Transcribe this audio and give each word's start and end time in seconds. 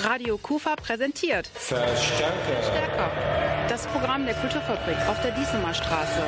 Radio 0.00 0.36
Kufa 0.36 0.76
präsentiert 0.76 1.46
Verstärker. 1.54 2.62
Stärker. 2.62 3.10
Das 3.68 3.86
Programm 3.86 4.26
der 4.26 4.34
Kulturfabrik 4.34 4.98
auf 5.08 5.18
der 5.22 5.30
Diesemer 5.32 5.72
Straße. 5.72 6.20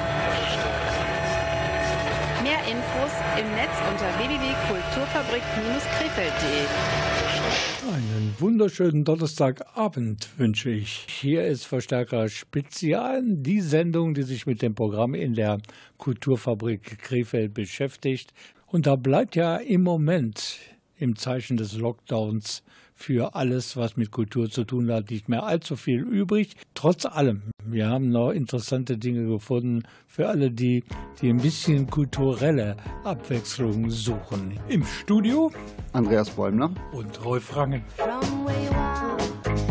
Mehr 2.43 2.61
Infos 2.71 3.13
im 3.39 3.55
Netz 3.55 3.77
unter 3.91 4.09
www.kulturfabrik-krefeld.de. 4.19 6.65
Einen 7.93 8.35
wunderschönen 8.39 9.05
Donnerstagabend 9.05 10.31
wünsche 10.39 10.71
ich. 10.71 11.05
Hier 11.09 11.47
ist 11.47 11.65
Verstärker 11.65 12.29
Spezial, 12.29 13.23
die 13.25 13.61
Sendung, 13.61 14.15
die 14.15 14.23
sich 14.23 14.47
mit 14.47 14.63
dem 14.63 14.75
Programm 14.75 15.15
in 15.15 15.35
der 15.35 15.59
Kulturfabrik 15.99 16.99
Krefeld 17.01 17.55
beschäftigt. 17.55 18.33
Und 18.67 18.87
da 18.87 18.97
bleibt 18.97 19.37
ja 19.37 19.57
im 19.57 19.83
Moment 19.83 20.59
im 20.97 21.17
Zeichen 21.17 21.57
des 21.57 21.75
Lockdowns 21.75 22.65
für 22.99 23.37
alles, 23.37 23.77
was 23.77 23.97
mit 23.97 24.11
Kultur 24.11 24.51
zu 24.51 24.65
tun 24.65 24.93
hat, 24.93 25.11
nicht 25.11 25.29
mehr 25.29 25.45
allzu 25.45 25.77
viel 25.77 26.01
übrig. 26.01 26.57
Trotz 26.75 27.07
allem, 27.07 27.43
wir 27.65 27.89
haben 27.89 28.11
noch 28.11 28.33
interessante 28.33 28.99
Dinge 28.99 29.25
gefunden 29.27 29.85
für 30.09 30.29
alle, 30.29 30.51
die, 30.51 30.83
die 31.23 31.31
ein 31.31 31.39
bisschen 31.39 31.89
kulturelle 31.89 32.77
Abwechslung 33.05 33.89
suchen. 33.91 34.59
Im 34.69 34.85
Studio 34.85 35.53
Andreas 35.93 36.31
Bäumler 36.31 36.71
und 36.93 37.25
Rolf 37.25 37.57
Rangen. 37.57 37.85
From 37.97 39.68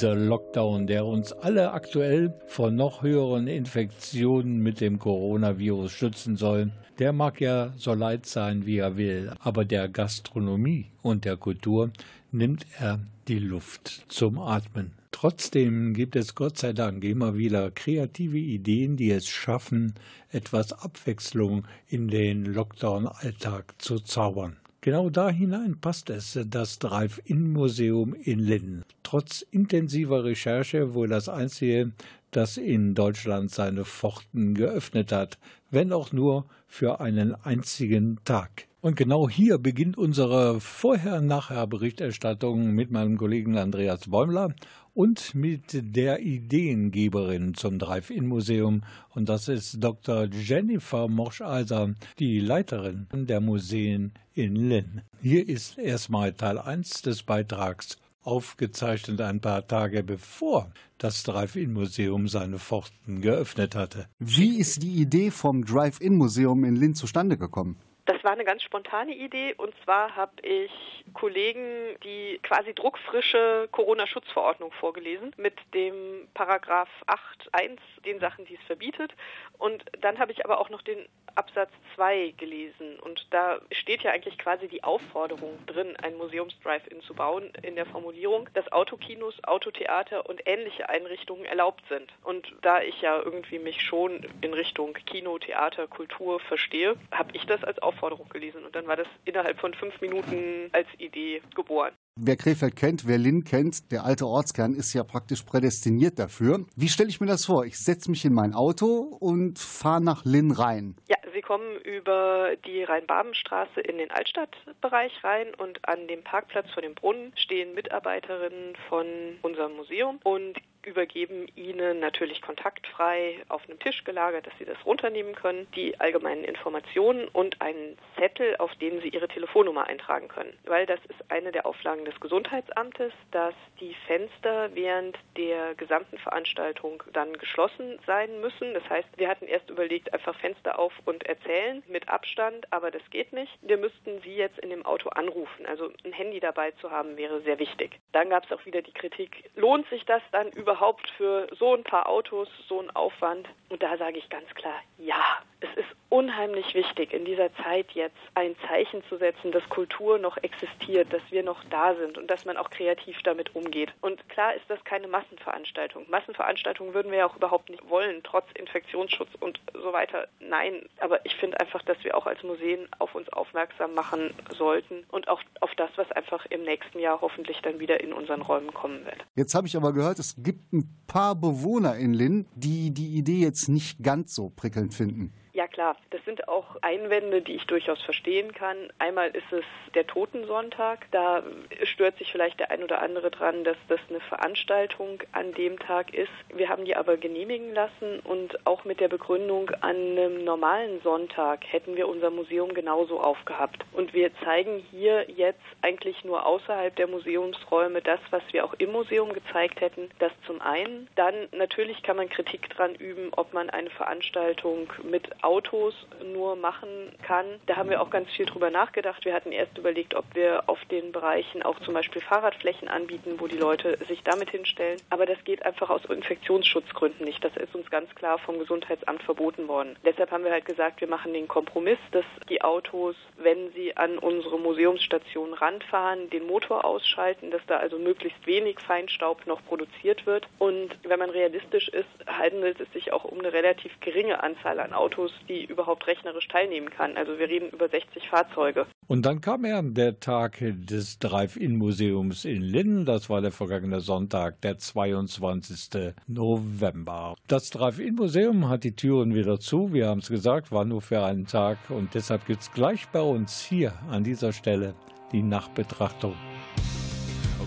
Dieser 0.00 0.14
Lockdown, 0.14 0.86
der 0.86 1.04
uns 1.04 1.30
alle 1.30 1.72
aktuell 1.72 2.32
vor 2.46 2.70
noch 2.70 3.02
höheren 3.02 3.46
Infektionen 3.48 4.60
mit 4.60 4.80
dem 4.80 4.98
Coronavirus 4.98 5.92
schützen 5.92 6.38
soll, 6.38 6.72
der 6.98 7.12
mag 7.12 7.38
ja 7.38 7.74
so 7.76 7.92
leid 7.92 8.24
sein, 8.24 8.64
wie 8.64 8.78
er 8.78 8.96
will, 8.96 9.34
aber 9.40 9.66
der 9.66 9.90
Gastronomie 9.90 10.86
und 11.02 11.26
der 11.26 11.36
Kultur 11.36 11.90
nimmt 12.32 12.64
er 12.78 13.00
die 13.28 13.40
Luft 13.40 14.06
zum 14.08 14.38
Atmen. 14.38 14.92
Trotzdem 15.12 15.92
gibt 15.92 16.16
es 16.16 16.34
Gott 16.34 16.56
sei 16.56 16.72
Dank 16.72 17.04
immer 17.04 17.36
wieder 17.36 17.70
kreative 17.70 18.38
Ideen, 18.38 18.96
die 18.96 19.10
es 19.10 19.28
schaffen, 19.28 19.92
etwas 20.30 20.72
Abwechslung 20.72 21.66
in 21.88 22.08
den 22.08 22.46
Lockdown-Alltag 22.46 23.74
zu 23.76 23.98
zaubern. 23.98 24.56
Genau 24.82 25.10
da 25.10 25.28
hinein 25.28 25.78
passt 25.78 26.08
es, 26.08 26.38
das 26.48 26.78
Drive-In-Museum 26.78 28.14
in 28.14 28.38
Linden. 28.38 28.86
Trotz 29.02 29.42
intensiver 29.42 30.24
Recherche 30.24 30.94
wohl 30.94 31.08
das 31.08 31.28
einzige, 31.28 31.92
das 32.30 32.56
in 32.56 32.94
Deutschland 32.94 33.50
seine 33.50 33.84
Pforten 33.84 34.54
geöffnet 34.54 35.12
hat, 35.12 35.38
wenn 35.70 35.92
auch 35.92 36.12
nur 36.12 36.46
für 36.66 37.00
einen 37.00 37.34
einzigen 37.34 38.20
Tag. 38.24 38.68
Und 38.80 38.96
genau 38.96 39.28
hier 39.28 39.58
beginnt 39.58 39.98
unsere 39.98 40.60
Vorher-Nachher-Berichterstattung 40.60 42.72
mit 42.72 42.90
meinem 42.90 43.18
Kollegen 43.18 43.58
Andreas 43.58 44.08
Bäumler 44.08 44.54
und 45.00 45.34
mit 45.34 45.62
der 45.72 46.20
Ideengeberin 46.20 47.54
zum 47.54 47.78
Drive-In-Museum. 47.78 48.82
Und 49.08 49.30
das 49.30 49.48
ist 49.48 49.82
Dr. 49.82 50.26
Jennifer 50.26 51.08
Morscheiser, 51.08 51.94
die 52.18 52.38
Leiterin 52.38 53.06
der 53.10 53.40
Museen 53.40 54.12
in 54.34 54.56
Linn. 54.56 55.00
Hier 55.22 55.48
ist 55.48 55.78
erstmal 55.78 56.34
Teil 56.34 56.58
1 56.58 57.00
des 57.00 57.22
Beitrags 57.22 57.96
aufgezeichnet 58.22 59.22
ein 59.22 59.40
paar 59.40 59.66
Tage 59.66 60.02
bevor 60.02 60.70
das 60.98 61.22
Drive-In-Museum 61.22 62.28
seine 62.28 62.58
Pforten 62.58 63.22
geöffnet 63.22 63.74
hatte. 63.74 64.06
Wie 64.18 64.58
ist 64.58 64.82
die 64.82 64.96
Idee 64.96 65.30
vom 65.30 65.64
Drive-In-Museum 65.64 66.62
in 66.64 66.76
Linn 66.76 66.94
zustande 66.94 67.38
gekommen? 67.38 67.78
Das 68.10 68.24
war 68.24 68.32
eine 68.32 68.44
ganz 68.44 68.64
spontane 68.64 69.14
Idee 69.14 69.54
und 69.56 69.72
zwar 69.84 70.16
habe 70.16 70.32
ich 70.42 71.04
Kollegen 71.14 71.96
die 72.02 72.40
quasi 72.42 72.74
druckfrische 72.74 73.68
Corona-Schutzverordnung 73.70 74.72
vorgelesen 74.72 75.32
mit 75.36 75.54
dem 75.74 76.26
Paragraph 76.34 76.88
8.1, 77.06 77.78
den 78.04 78.18
Sachen, 78.18 78.46
die 78.46 78.56
es 78.56 78.62
verbietet. 78.66 79.14
Und 79.58 79.84
dann 80.00 80.18
habe 80.18 80.32
ich 80.32 80.44
aber 80.44 80.58
auch 80.58 80.70
noch 80.70 80.82
den 80.82 81.06
Absatz 81.36 81.70
2 81.94 82.34
gelesen 82.36 82.98
und 82.98 83.28
da 83.30 83.60
steht 83.70 84.02
ja 84.02 84.10
eigentlich 84.10 84.38
quasi 84.38 84.66
die 84.66 84.82
Aufforderung 84.82 85.64
drin, 85.66 85.96
ein 86.02 86.16
Museums-Drive-In 86.16 87.02
zu 87.02 87.14
bauen 87.14 87.52
in 87.62 87.76
der 87.76 87.86
Formulierung, 87.86 88.48
dass 88.54 88.72
Autokinos, 88.72 89.36
Autotheater 89.44 90.28
und 90.28 90.42
ähnliche 90.46 90.88
Einrichtungen 90.88 91.44
erlaubt 91.44 91.84
sind. 91.88 92.12
Und 92.24 92.52
da 92.62 92.82
ich 92.82 93.00
ja 93.02 93.22
irgendwie 93.22 93.60
mich 93.60 93.80
schon 93.82 94.26
in 94.40 94.52
Richtung 94.52 94.94
Kino, 95.06 95.38
Theater, 95.38 95.86
Kultur 95.86 96.40
verstehe, 96.40 96.96
habe 97.12 97.30
ich 97.34 97.46
das 97.46 97.62
als 97.62 97.78
Aufforderung 97.78 97.99
gelesen 98.28 98.64
und 98.64 98.74
dann 98.74 98.86
war 98.86 98.96
das 98.96 99.08
innerhalb 99.24 99.58
von 99.60 99.74
fünf 99.74 100.00
Minuten 100.00 100.70
als 100.72 100.88
Idee 100.98 101.42
geboren. 101.54 101.92
Wer 102.22 102.36
Krefeld 102.36 102.76
kennt, 102.76 103.06
wer 103.06 103.16
Linn 103.16 103.44
kennt, 103.44 103.90
der 103.92 104.04
alte 104.04 104.26
Ortskern 104.26 104.74
ist 104.74 104.92
ja 104.92 105.04
praktisch 105.04 105.42
prädestiniert 105.42 106.18
dafür. 106.18 106.66
Wie 106.76 106.88
stelle 106.88 107.08
ich 107.08 107.18
mir 107.18 107.26
das 107.26 107.46
vor? 107.46 107.64
Ich 107.64 107.78
setze 107.78 108.10
mich 108.10 108.26
in 108.26 108.34
mein 108.34 108.52
Auto 108.52 109.16
und 109.20 109.58
fahre 109.58 110.02
nach 110.02 110.26
Linn 110.26 110.50
rein. 110.50 110.96
Ja, 111.08 111.16
Sie 111.32 111.40
kommen 111.40 111.76
über 111.80 112.56
die 112.66 112.82
Rhein-Baben-Straße 112.82 113.80
in 113.80 113.96
den 113.96 114.10
Altstadtbereich 114.10 115.24
rein 115.24 115.54
und 115.54 115.88
an 115.88 116.08
dem 116.08 116.22
Parkplatz 116.22 116.70
vor 116.72 116.82
dem 116.82 116.94
Brunnen 116.94 117.32
stehen 117.36 117.74
Mitarbeiterinnen 117.74 118.76
von 118.88 119.06
unserem 119.40 119.76
Museum 119.76 120.18
und 120.24 120.58
übergeben 120.86 121.46
Ihnen 121.56 122.00
natürlich 122.00 122.40
kontaktfrei 122.42 123.36
auf 123.48 123.62
einem 123.68 123.78
Tisch 123.78 124.04
gelagert, 124.04 124.46
dass 124.46 124.54
Sie 124.58 124.64
das 124.64 124.78
runternehmen 124.84 125.34
können, 125.34 125.66
die 125.74 125.98
allgemeinen 126.00 126.44
Informationen 126.44 127.28
und 127.28 127.60
einen 127.60 127.98
Zettel, 128.18 128.56
auf 128.56 128.74
dem 128.76 129.00
Sie 129.00 129.08
Ihre 129.08 129.28
Telefonnummer 129.28 129.86
eintragen 129.86 130.28
können. 130.28 130.52
Weil 130.64 130.86
das 130.86 131.00
ist 131.08 131.30
eine 131.30 131.52
der 131.52 131.66
Auflagen 131.66 131.99
des 132.04 132.18
Gesundheitsamtes, 132.20 133.12
dass 133.30 133.54
die 133.80 133.94
Fenster 134.06 134.74
während 134.74 135.18
der 135.36 135.74
gesamten 135.74 136.18
Veranstaltung 136.18 137.02
dann 137.12 137.34
geschlossen 137.34 137.98
sein 138.06 138.40
müssen. 138.40 138.74
Das 138.74 138.88
heißt, 138.88 139.08
wir 139.16 139.28
hatten 139.28 139.46
erst 139.46 139.70
überlegt, 139.70 140.12
einfach 140.12 140.34
Fenster 140.38 140.78
auf 140.78 140.92
und 141.04 141.24
erzählen 141.26 141.82
mit 141.88 142.08
Abstand, 142.08 142.72
aber 142.72 142.90
das 142.90 143.02
geht 143.10 143.32
nicht. 143.32 143.52
Wir 143.62 143.76
müssten 143.76 144.20
Sie 144.22 144.34
jetzt 144.34 144.58
in 144.60 144.70
dem 144.70 144.86
Auto 144.86 145.10
anrufen. 145.10 145.66
Also 145.66 145.90
ein 146.04 146.12
Handy 146.12 146.40
dabei 146.40 146.70
zu 146.72 146.90
haben 146.90 147.16
wäre 147.16 147.42
sehr 147.42 147.58
wichtig. 147.58 147.98
Dann 148.12 148.30
gab 148.30 148.44
es 148.44 148.52
auch 148.52 148.64
wieder 148.64 148.82
die 148.82 148.92
Kritik, 148.92 149.50
lohnt 149.56 149.88
sich 149.88 150.04
das 150.06 150.22
dann 150.32 150.48
über 150.52 150.70
überhaupt 150.70 151.10
für 151.16 151.48
so 151.58 151.74
ein 151.74 151.82
paar 151.82 152.08
Autos 152.08 152.48
so 152.68 152.80
ein 152.80 152.90
Aufwand? 152.90 153.48
Und 153.68 153.82
da 153.82 153.96
sage 153.96 154.18
ich 154.18 154.28
ganz 154.28 154.48
klar, 154.54 154.80
ja, 154.98 155.42
es 155.60 155.68
ist 155.76 155.88
unheimlich 156.08 156.74
wichtig, 156.74 157.12
in 157.12 157.24
dieser 157.24 157.54
Zeit 157.54 157.92
jetzt 157.92 158.16
ein 158.34 158.56
Zeichen 158.66 159.02
zu 159.08 159.16
setzen, 159.18 159.52
dass 159.52 159.68
Kultur 159.68 160.18
noch 160.18 160.36
existiert, 160.38 161.12
dass 161.12 161.22
wir 161.30 161.42
noch 161.42 161.62
da 161.70 161.94
sind 161.94 162.18
und 162.18 162.28
dass 162.28 162.44
man 162.44 162.56
auch 162.56 162.70
kreativ 162.70 163.18
damit 163.22 163.54
umgeht. 163.54 163.92
Und 164.00 164.28
klar 164.28 164.54
ist 164.54 164.64
das 164.68 164.82
keine 164.84 165.06
Massenveranstaltung. 165.06 166.08
Massenveranstaltungen 166.10 166.94
würden 166.94 167.12
wir 167.12 167.18
ja 167.18 167.26
auch 167.26 167.36
überhaupt 167.36 167.70
nicht 167.70 167.88
wollen, 167.88 168.22
trotz 168.24 168.46
Infektionsschutz 168.54 169.28
und 169.38 169.60
so 169.72 169.92
weiter. 169.92 170.26
Nein, 170.40 170.88
aber 170.98 171.24
ich 171.24 171.36
finde 171.36 171.60
einfach, 171.60 171.82
dass 171.82 172.02
wir 172.02 172.16
auch 172.16 172.26
als 172.26 172.42
Museen 172.42 172.88
auf 172.98 173.14
uns 173.14 173.28
aufmerksam 173.28 173.94
machen 173.94 174.34
sollten 174.56 175.04
und 175.10 175.28
auch 175.28 175.42
auf 175.60 175.74
das, 175.76 175.90
was 175.96 176.10
einfach 176.12 176.44
im 176.46 176.62
nächsten 176.62 176.98
Jahr 176.98 177.20
hoffentlich 177.20 177.60
dann 177.62 177.78
wieder 177.78 178.00
in 178.00 178.12
unseren 178.12 178.42
Räumen 178.42 178.72
kommen 178.72 179.04
wird. 179.04 179.18
Jetzt 179.36 179.54
habe 179.54 179.68
ich 179.68 179.76
aber 179.76 179.92
gehört, 179.92 180.18
es 180.18 180.34
gibt 180.38 180.72
ein 180.72 180.88
paar 181.06 181.34
Bewohner 181.34 181.96
in 181.96 182.14
Linn, 182.14 182.46
die 182.54 182.90
die 182.90 183.16
Idee 183.16 183.42
jetzt 183.42 183.68
nicht 183.68 184.02
ganz 184.02 184.34
so 184.34 184.50
prickelnd 184.50 184.94
finden. 184.94 185.32
Ja 185.60 185.68
klar, 185.68 185.94
das 186.08 186.24
sind 186.24 186.48
auch 186.48 186.76
Einwände, 186.80 187.42
die 187.42 187.56
ich 187.56 187.66
durchaus 187.66 188.00
verstehen 188.00 188.54
kann. 188.54 188.78
Einmal 188.98 189.28
ist 189.28 189.52
es 189.52 189.64
der 189.94 190.06
Totensonntag. 190.06 191.06
Da 191.10 191.42
stört 191.82 192.16
sich 192.16 192.32
vielleicht 192.32 192.60
der 192.60 192.70
ein 192.70 192.82
oder 192.82 193.02
andere 193.02 193.30
dran, 193.30 193.62
dass 193.62 193.76
das 193.86 194.00
eine 194.08 194.20
Veranstaltung 194.20 195.22
an 195.32 195.52
dem 195.52 195.78
Tag 195.78 196.14
ist. 196.14 196.32
Wir 196.54 196.70
haben 196.70 196.86
die 196.86 196.96
aber 196.96 197.18
genehmigen 197.18 197.74
lassen 197.74 198.20
und 198.24 198.66
auch 198.66 198.86
mit 198.86 199.00
der 199.00 199.08
Begründung, 199.08 199.68
an 199.82 199.96
einem 199.96 200.44
normalen 200.44 201.02
Sonntag 201.02 201.66
hätten 201.70 201.94
wir 201.94 202.08
unser 202.08 202.30
Museum 202.30 202.72
genauso 202.72 203.20
aufgehabt. 203.20 203.84
Und 203.92 204.14
wir 204.14 204.34
zeigen 204.42 204.82
hier 204.90 205.26
jetzt 205.28 205.60
eigentlich 205.82 206.24
nur 206.24 206.46
außerhalb 206.46 206.96
der 206.96 207.06
Museumsräume 207.06 208.00
das, 208.00 208.20
was 208.30 208.42
wir 208.52 208.64
auch 208.64 208.72
im 208.78 208.92
Museum 208.92 209.34
gezeigt 209.34 209.82
hätten. 209.82 210.08
Das 210.20 210.32
zum 210.46 210.62
einen. 210.62 211.06
Dann 211.16 211.34
natürlich 211.52 212.02
kann 212.02 212.16
man 212.16 212.30
Kritik 212.30 212.70
dran 212.70 212.94
üben, 212.94 213.28
ob 213.36 213.52
man 213.52 213.68
eine 213.68 213.90
Veranstaltung 213.90 214.90
mit 215.02 215.28
Autos 215.50 215.94
nur 216.32 216.54
machen 216.54 216.88
kann. 217.22 217.44
Da 217.66 217.74
haben 217.74 217.90
wir 217.90 218.00
auch 218.00 218.10
ganz 218.10 218.30
viel 218.30 218.46
drüber 218.46 218.70
nachgedacht. 218.70 219.24
Wir 219.24 219.34
hatten 219.34 219.50
erst 219.50 219.76
überlegt, 219.76 220.14
ob 220.14 220.24
wir 220.32 220.62
auf 220.68 220.78
den 220.84 221.10
Bereichen 221.10 221.64
auch 221.64 221.80
zum 221.80 221.92
Beispiel 221.92 222.22
Fahrradflächen 222.22 222.86
anbieten, 222.86 223.34
wo 223.38 223.48
die 223.48 223.56
Leute 223.56 223.98
sich 224.06 224.22
damit 224.22 224.50
hinstellen. 224.50 225.00
Aber 225.10 225.26
das 225.26 225.42
geht 225.42 225.64
einfach 225.64 225.90
aus 225.90 226.04
Infektionsschutzgründen 226.04 227.24
nicht. 227.24 227.42
Das 227.42 227.56
ist 227.56 227.74
uns 227.74 227.90
ganz 227.90 228.14
klar 228.14 228.38
vom 228.38 228.60
Gesundheitsamt 228.60 229.24
verboten 229.24 229.66
worden. 229.66 229.96
Deshalb 230.04 230.30
haben 230.30 230.44
wir 230.44 230.52
halt 230.52 230.66
gesagt, 230.66 231.00
wir 231.00 231.08
machen 231.08 231.32
den 231.32 231.48
Kompromiss, 231.48 231.98
dass 232.12 232.24
die 232.48 232.62
Autos, 232.62 233.16
wenn 233.36 233.72
sie 233.72 233.96
an 233.96 234.18
unsere 234.18 234.56
Museumsstation 234.56 235.52
ranfahren, 235.52 236.30
den 236.30 236.46
Motor 236.46 236.84
ausschalten, 236.84 237.50
dass 237.50 237.62
da 237.66 237.78
also 237.78 237.98
möglichst 237.98 238.46
wenig 238.46 238.78
Feinstaub 238.78 239.44
noch 239.48 239.64
produziert 239.66 240.26
wird. 240.26 240.46
Und 240.60 240.96
wenn 241.02 241.18
man 241.18 241.30
realistisch 241.30 241.88
ist, 241.88 242.06
handelt 242.28 242.78
es 242.78 242.92
sich 242.92 243.12
auch 243.12 243.24
um 243.24 243.40
eine 243.40 243.52
relativ 243.52 243.98
geringe 243.98 244.40
Anzahl 244.44 244.78
an 244.78 244.92
Autos, 244.92 245.32
die 245.48 245.64
überhaupt 245.64 246.06
rechnerisch 246.06 246.48
teilnehmen 246.48 246.90
kann. 246.90 247.16
Also 247.16 247.38
wir 247.38 247.48
reden 247.48 247.70
über 247.70 247.88
60 247.88 248.28
Fahrzeuge. 248.28 248.86
Und 249.06 249.26
dann 249.26 249.40
kam 249.40 249.64
er 249.64 249.82
der 249.82 250.20
Tag 250.20 250.58
des 250.60 251.18
Drive-In-Museums 251.18 252.44
in 252.44 252.62
Linn. 252.62 253.04
Das 253.04 253.28
war 253.30 253.40
der 253.40 253.52
vergangene 253.52 254.00
Sonntag, 254.00 254.60
der 254.60 254.78
22. 254.78 256.14
November. 256.26 257.34
Das 257.48 257.70
Drive-In-Museum 257.70 258.68
hat 258.68 258.84
die 258.84 258.94
Türen 258.94 259.34
wieder 259.34 259.58
zu. 259.58 259.92
Wir 259.92 260.08
haben 260.08 260.20
es 260.20 260.28
gesagt, 260.28 260.70
war 260.70 260.84
nur 260.84 261.02
für 261.02 261.24
einen 261.24 261.46
Tag. 261.46 261.78
Und 261.88 262.14
deshalb 262.14 262.46
gibt 262.46 262.62
es 262.62 262.72
gleich 262.72 263.08
bei 263.08 263.22
uns 263.22 263.60
hier 263.60 263.92
an 264.10 264.24
dieser 264.24 264.52
Stelle 264.52 264.94
die 265.32 265.42
Nachbetrachtung. 265.42 266.34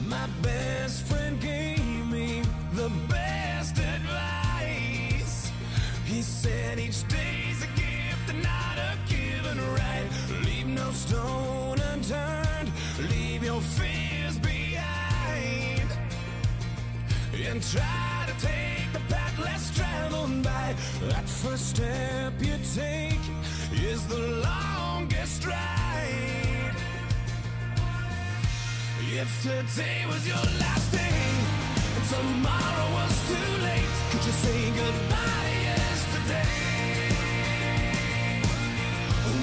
My 0.10 0.28
best 0.42 1.08
friend 1.08 1.40
gave 1.42 2.06
me 2.12 2.42
the 2.76 2.90
best 3.08 3.80
advice. 3.80 5.52
He 6.06 6.22
said 6.22 6.78
each 6.78 7.04
and 7.04 7.43
not 8.42 8.78
a 8.78 8.98
given 9.08 9.58
right. 9.76 10.08
Leave 10.46 10.68
no 10.68 10.92
stone 10.92 11.80
unturned, 11.92 12.72
leave 13.10 13.44
your 13.44 13.62
fears 13.62 14.38
behind. 14.40 15.90
And 17.34 17.62
try 17.62 18.26
to 18.28 18.46
take 18.46 18.92
the 18.94 19.02
path 19.14 19.38
less 19.40 19.76
traveled 19.76 20.44
by. 20.44 20.76
That 21.10 21.28
first 21.28 21.70
step 21.76 22.34
you 22.40 22.58
take 22.74 23.24
is 23.74 24.06
the 24.08 24.44
longest 24.50 25.46
ride. 25.46 26.76
If 29.16 29.44
today 29.44 30.06
was 30.08 30.28
your 30.28 30.44
last 30.60 30.92
day 30.92 31.22
and 31.96 32.06
tomorrow 32.10 32.88
was 33.00 33.14
too 33.28 33.52
late, 33.62 33.94
could 34.10 34.26
you 34.26 34.32
say 34.32 34.72
goodbye 34.72 35.43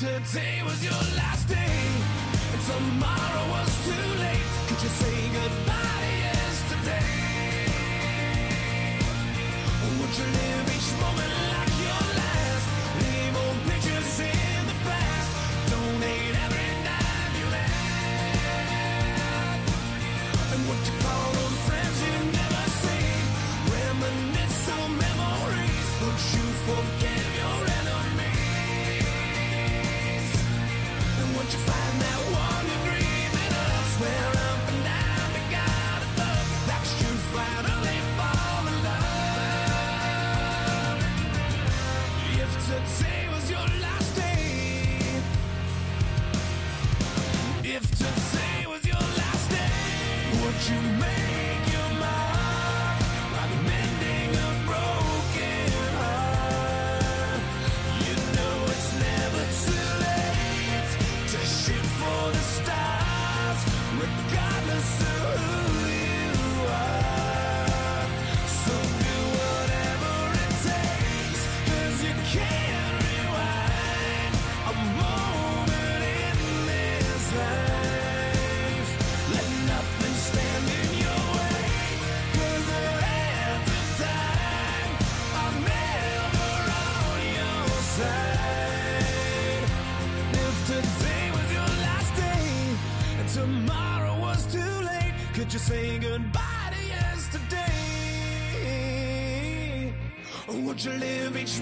Today 0.00 0.62
was 0.64 0.82
your 0.82 1.02
last 1.14 1.46
day 1.46 1.56
and 1.56 2.62
tomorrow 2.72 3.44
was 3.50 3.84
too 3.84 4.08
late, 4.18 4.48
could 4.66 4.82
you 4.82 4.88
say 4.88 5.28
goodbye 5.28 6.00
to 6.00 6.12
yesterday? 6.24 7.04
Would 10.00 10.14
you 10.16 10.24
live 10.24 10.66
each 10.74 10.90
moment 11.02 11.32
like 11.52 11.69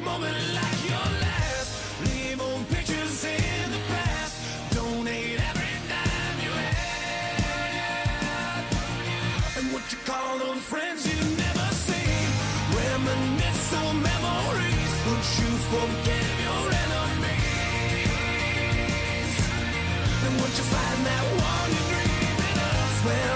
moment 0.09 0.41
like 0.59 0.81
your 0.91 1.09
last? 1.25 1.71
Leave 2.07 2.41
old 2.41 2.65
pictures 2.75 3.25
in 3.25 3.65
the 3.75 3.83
past. 3.93 4.35
Donate 4.75 5.39
every 5.51 5.75
dime 5.93 6.39
you 6.47 6.53
had. 6.65 8.63
And 9.59 9.67
what 9.73 9.85
you 9.93 9.99
call 10.11 10.33
those 10.45 10.63
friends 10.73 11.01
you 11.11 11.21
never 11.45 11.69
see? 11.87 12.11
Reminisce 12.83 13.71
on 13.83 13.95
memories. 14.11 14.93
Would 15.07 15.25
you 15.41 15.51
forgive 15.73 16.33
your 16.47 16.65
enemies? 16.85 18.17
And 20.25 20.33
would 20.41 20.55
you 20.59 20.67
find 20.75 21.01
that 21.11 21.25
one 21.51 21.71
you're 21.75 21.89
dreaming 21.93 22.59
of? 22.71 22.85
Swear 23.01 23.33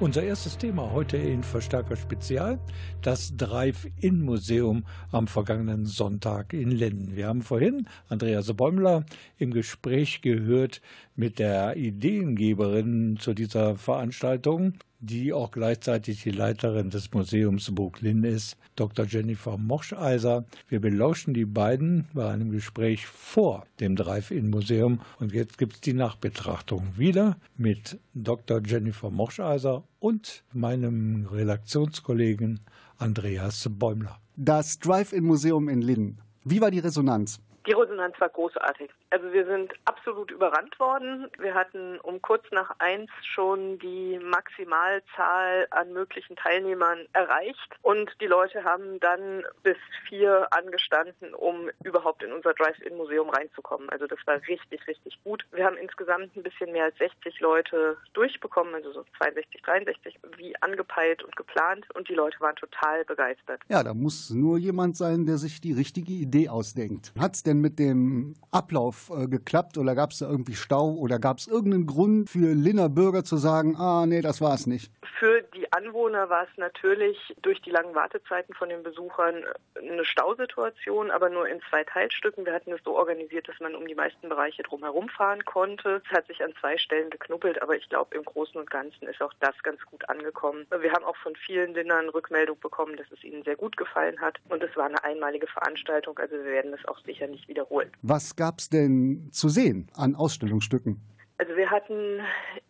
Unser 0.00 0.22
erstes 0.22 0.56
Thema 0.56 0.92
heute 0.92 1.16
in 1.16 1.42
Verstärker 1.42 1.96
Spezial, 1.96 2.60
das 3.02 3.36
Drive-In-Museum 3.36 4.84
am 5.10 5.26
vergangenen 5.26 5.86
Sonntag 5.86 6.52
in 6.52 6.70
Linden. 6.70 7.16
Wir 7.16 7.26
haben 7.26 7.42
vorhin 7.42 7.88
Andreas 8.08 8.52
Bäumler 8.52 9.04
im 9.38 9.52
Gespräch 9.52 10.22
gehört 10.22 10.82
mit 11.16 11.40
der 11.40 11.76
Ideengeberin 11.76 13.16
zu 13.18 13.34
dieser 13.34 13.74
Veranstaltung, 13.74 14.74
die 15.00 15.32
auch 15.32 15.50
gleichzeitig 15.50 16.22
die 16.22 16.30
Leiterin 16.30 16.90
des 16.90 17.12
Museums 17.12 17.74
Burglin 17.74 18.24
ist, 18.24 18.56
Dr. 18.76 19.04
Jennifer 19.06 19.56
Moscheiser. 19.56 20.44
Wir 20.68 20.80
belauschen 20.80 21.34
die 21.34 21.44
beiden 21.44 22.08
bei 22.12 22.30
einem 22.30 22.50
Gespräch 22.50 23.06
vor 23.06 23.66
dem 23.80 23.96
Drive-In-Museum 23.96 25.00
und 25.20 25.32
jetzt 25.32 25.58
gibt 25.58 25.74
es 25.74 25.80
die 25.80 25.92
Nachbetrachtung 25.92 26.96
wieder 26.96 27.36
mit 27.56 27.98
Dr. 28.14 28.60
Jennifer 28.64 29.10
Moscheiser 29.10 29.84
und 30.00 30.42
meinem 30.52 31.26
Redaktionskollegen 31.26 32.60
Andreas 32.98 33.68
Bäumler. 33.70 34.18
Das 34.36 34.78
Drive-In-Museum 34.78 35.68
in 35.68 35.82
Linden. 35.82 36.18
Wie 36.44 36.60
war 36.60 36.70
die 36.70 36.78
Resonanz? 36.80 37.40
Die 37.66 37.72
Resonanz 37.72 38.18
war 38.18 38.30
großartig. 38.30 38.90
Also 39.10 39.32
wir 39.32 39.46
sind 39.46 39.72
absolut 39.86 40.30
überrannt 40.30 40.78
worden. 40.78 41.30
Wir 41.38 41.54
hatten 41.54 41.98
um 42.00 42.20
kurz 42.20 42.44
nach 42.50 42.74
eins 42.78 43.10
schon 43.22 43.78
die 43.78 44.18
Maximalzahl 44.22 45.66
an 45.70 45.92
möglichen 45.92 46.36
Teilnehmern 46.36 47.06
erreicht 47.14 47.74
und 47.82 48.10
die 48.20 48.26
Leute 48.26 48.64
haben 48.64 49.00
dann 49.00 49.44
bis 49.62 49.78
vier 50.08 50.46
angestanden, 50.50 51.34
um 51.34 51.70
überhaupt 51.84 52.22
in 52.22 52.32
unser 52.32 52.52
Drive-In-Museum 52.52 53.30
reinzukommen. 53.30 53.88
Also 53.88 54.06
das 54.06 54.18
war 54.26 54.36
richtig, 54.46 54.86
richtig 54.86 55.18
gut. 55.24 55.44
Wir 55.52 55.64
haben 55.64 55.76
insgesamt 55.78 56.36
ein 56.36 56.42
bisschen 56.42 56.72
mehr 56.72 56.84
als 56.84 56.98
60 56.98 57.40
Leute 57.40 57.96
durchbekommen, 58.12 58.74
also 58.74 58.92
so 58.92 59.04
62, 59.16 59.62
63, 59.62 60.18
wie 60.36 60.54
angepeilt 60.60 61.22
und 61.22 61.34
geplant 61.34 61.86
und 61.94 62.08
die 62.08 62.14
Leute 62.14 62.38
waren 62.40 62.56
total 62.56 63.04
begeistert. 63.06 63.62
Ja, 63.68 63.82
da 63.82 63.94
muss 63.94 64.30
nur 64.30 64.58
jemand 64.58 64.96
sein, 64.96 65.24
der 65.24 65.38
sich 65.38 65.62
die 65.62 65.72
richtige 65.72 66.12
Idee 66.12 66.50
ausdenkt. 66.50 67.12
Hat 67.18 67.34
es 67.34 67.42
denn 67.42 67.60
mit 67.60 67.78
dem 67.78 68.34
Ablauf 68.50 68.97
äh, 69.10 69.26
geklappt 69.26 69.78
oder 69.78 69.94
gab 69.94 70.10
es 70.10 70.18
da 70.18 70.28
irgendwie 70.28 70.54
Stau 70.54 70.90
oder 70.92 71.18
gab 71.18 71.38
es 71.38 71.46
irgendeinen 71.46 71.86
Grund 71.86 72.30
für 72.30 72.54
Linner 72.54 72.88
Bürger 72.88 73.24
zu 73.24 73.36
sagen, 73.36 73.76
ah 73.76 74.06
nee, 74.06 74.20
das 74.20 74.40
war 74.40 74.54
es 74.54 74.66
nicht? 74.66 74.90
Für 75.18 75.42
die 75.54 75.72
Anwohner 75.72 76.28
war 76.28 76.44
es 76.44 76.56
natürlich 76.56 77.18
durch 77.42 77.60
die 77.62 77.70
langen 77.70 77.94
Wartezeiten 77.94 78.54
von 78.54 78.68
den 78.68 78.82
Besuchern 78.82 79.44
eine 79.76 80.04
Stausituation, 80.04 81.10
aber 81.10 81.28
nur 81.28 81.48
in 81.48 81.60
zwei 81.68 81.84
Teilstücken. 81.84 82.46
Wir 82.46 82.52
hatten 82.52 82.72
es 82.72 82.80
so 82.84 82.96
organisiert, 82.96 83.48
dass 83.48 83.58
man 83.60 83.74
um 83.74 83.86
die 83.86 83.94
meisten 83.94 84.28
Bereiche 84.28 84.62
drumherum 84.62 85.08
fahren 85.08 85.44
konnte. 85.44 86.02
Es 86.04 86.16
hat 86.16 86.26
sich 86.26 86.42
an 86.42 86.52
zwei 86.60 86.78
Stellen 86.78 87.10
geknuppelt, 87.10 87.60
aber 87.62 87.76
ich 87.76 87.88
glaube, 87.88 88.16
im 88.16 88.24
Großen 88.24 88.60
und 88.60 88.70
Ganzen 88.70 89.08
ist 89.08 89.22
auch 89.22 89.32
das 89.40 89.54
ganz 89.62 89.80
gut 89.86 90.08
angekommen. 90.08 90.66
Wir 90.80 90.92
haben 90.92 91.04
auch 91.04 91.16
von 91.16 91.34
vielen 91.36 91.74
Linnern 91.74 92.08
Rückmeldung 92.08 92.58
bekommen, 92.60 92.96
dass 92.96 93.06
es 93.12 93.22
ihnen 93.24 93.42
sehr 93.42 93.56
gut 93.56 93.76
gefallen 93.76 94.20
hat 94.20 94.38
und 94.48 94.62
es 94.62 94.76
war 94.76 94.86
eine 94.86 95.02
einmalige 95.04 95.46
Veranstaltung, 95.46 96.18
also 96.18 96.34
wir 96.34 96.44
werden 96.44 96.72
es 96.72 96.86
auch 96.86 96.98
sicher 97.04 97.26
nicht 97.26 97.48
wiederholen. 97.48 97.90
Was 98.02 98.36
gab 98.36 98.58
es 98.58 98.68
denn 98.68 98.87
zu 99.32 99.48
sehen 99.48 99.88
an 99.94 100.14
Ausstellungsstücken? 100.14 101.00
Also 101.40 101.56
wir 101.56 101.70
hatten 101.70 102.20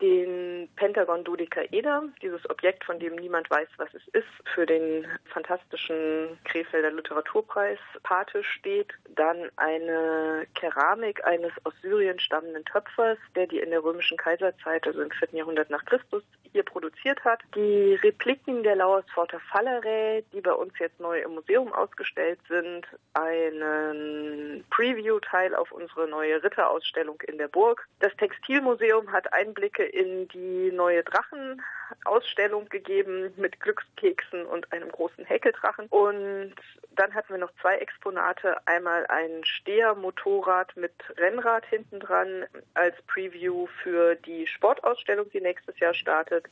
den 0.03 0.69
Pentagon 0.77 1.25
Dodekaeder, 1.25 2.05
dieses 2.21 2.49
Objekt, 2.51 2.85
von 2.85 2.99
dem 2.99 3.17
niemand 3.17 3.49
weiß, 3.49 3.67
was 3.79 3.89
es 3.95 4.07
ist, 4.09 4.29
für 4.55 4.67
den 4.67 5.07
fantastischen 5.33 6.39
Krefelder 6.45 6.91
Literaturpreis 6.91 7.79
Pate 8.03 8.45
steht. 8.45 8.93
Dann 9.09 9.51
eine 9.57 10.47
Keramik 10.55 11.25
eines 11.25 11.53
aus 11.65 11.73
Syrien 11.81 12.21
stammenden 12.21 12.63
Töpfers, 12.67 13.17
der 13.35 13.47
die 13.47 13.59
in 13.59 13.71
der 13.71 13.83
römischen 13.83 14.19
Kaiserzeit, 14.19 14.87
also 14.87 15.01
im 15.01 15.11
4. 15.13 15.29
Jahrhundert 15.33 15.71
nach 15.71 15.87
Christus, 15.87 16.23
hier 16.53 16.63
produziert 16.63 17.25
hat. 17.25 17.41
Die 17.55 17.95
Repliken 18.03 18.63
der 18.63 18.77
Lauersforter 18.77 19.41
Fallerä, 19.51 20.23
die 20.33 20.41
bei 20.41 20.53
uns 20.53 20.79
jetzt 20.79 21.01
neu 21.01 21.21
im 21.21 21.35
Museum 21.35 21.73
ausgestellt 21.73 22.39
sind. 22.49 22.87
Einen 23.15 24.65
Preview-Teil 24.71 25.55
auf 25.55 25.73
unsere 25.73 26.09
neue 26.09 26.43
Ritterausstellung 26.43 27.21
in 27.27 27.39
der 27.39 27.49
Burg. 27.49 27.87
Das 28.01 28.17
Textilmuseum 28.59 29.13
hat 29.13 29.33
Einblicke 29.33 29.85
in 29.85 30.27
die 30.29 30.73
neue 30.73 31.05
Drachenausstellung 31.05 32.69
gegeben 32.69 33.33
mit 33.37 33.61
Glückskeksen 33.61 34.45
und 34.47 34.73
einem 34.73 34.91
großen 34.91 35.25
Häkeldrachen. 35.25 35.87
Und 35.91 36.55
dann 36.97 37.15
hatten 37.15 37.35
wir 37.35 37.39
noch 37.39 37.53
zwei 37.61 37.77
Exponate. 37.77 38.57
Einmal 38.67 39.07
ein 39.07 39.45
Stehermotorrad 39.45 40.77
mit 40.77 40.93
Rennrad 41.17 41.67
hinten 41.67 42.01
dran 42.01 42.47
als 42.75 42.97
Preview 43.07 43.69
für 43.83 44.17
die 44.17 44.49
Sportausstellung, 44.49 45.31
die 45.31 45.41
nächstes 45.41 45.79
Jahr 45.79 45.95
startet 45.95 46.47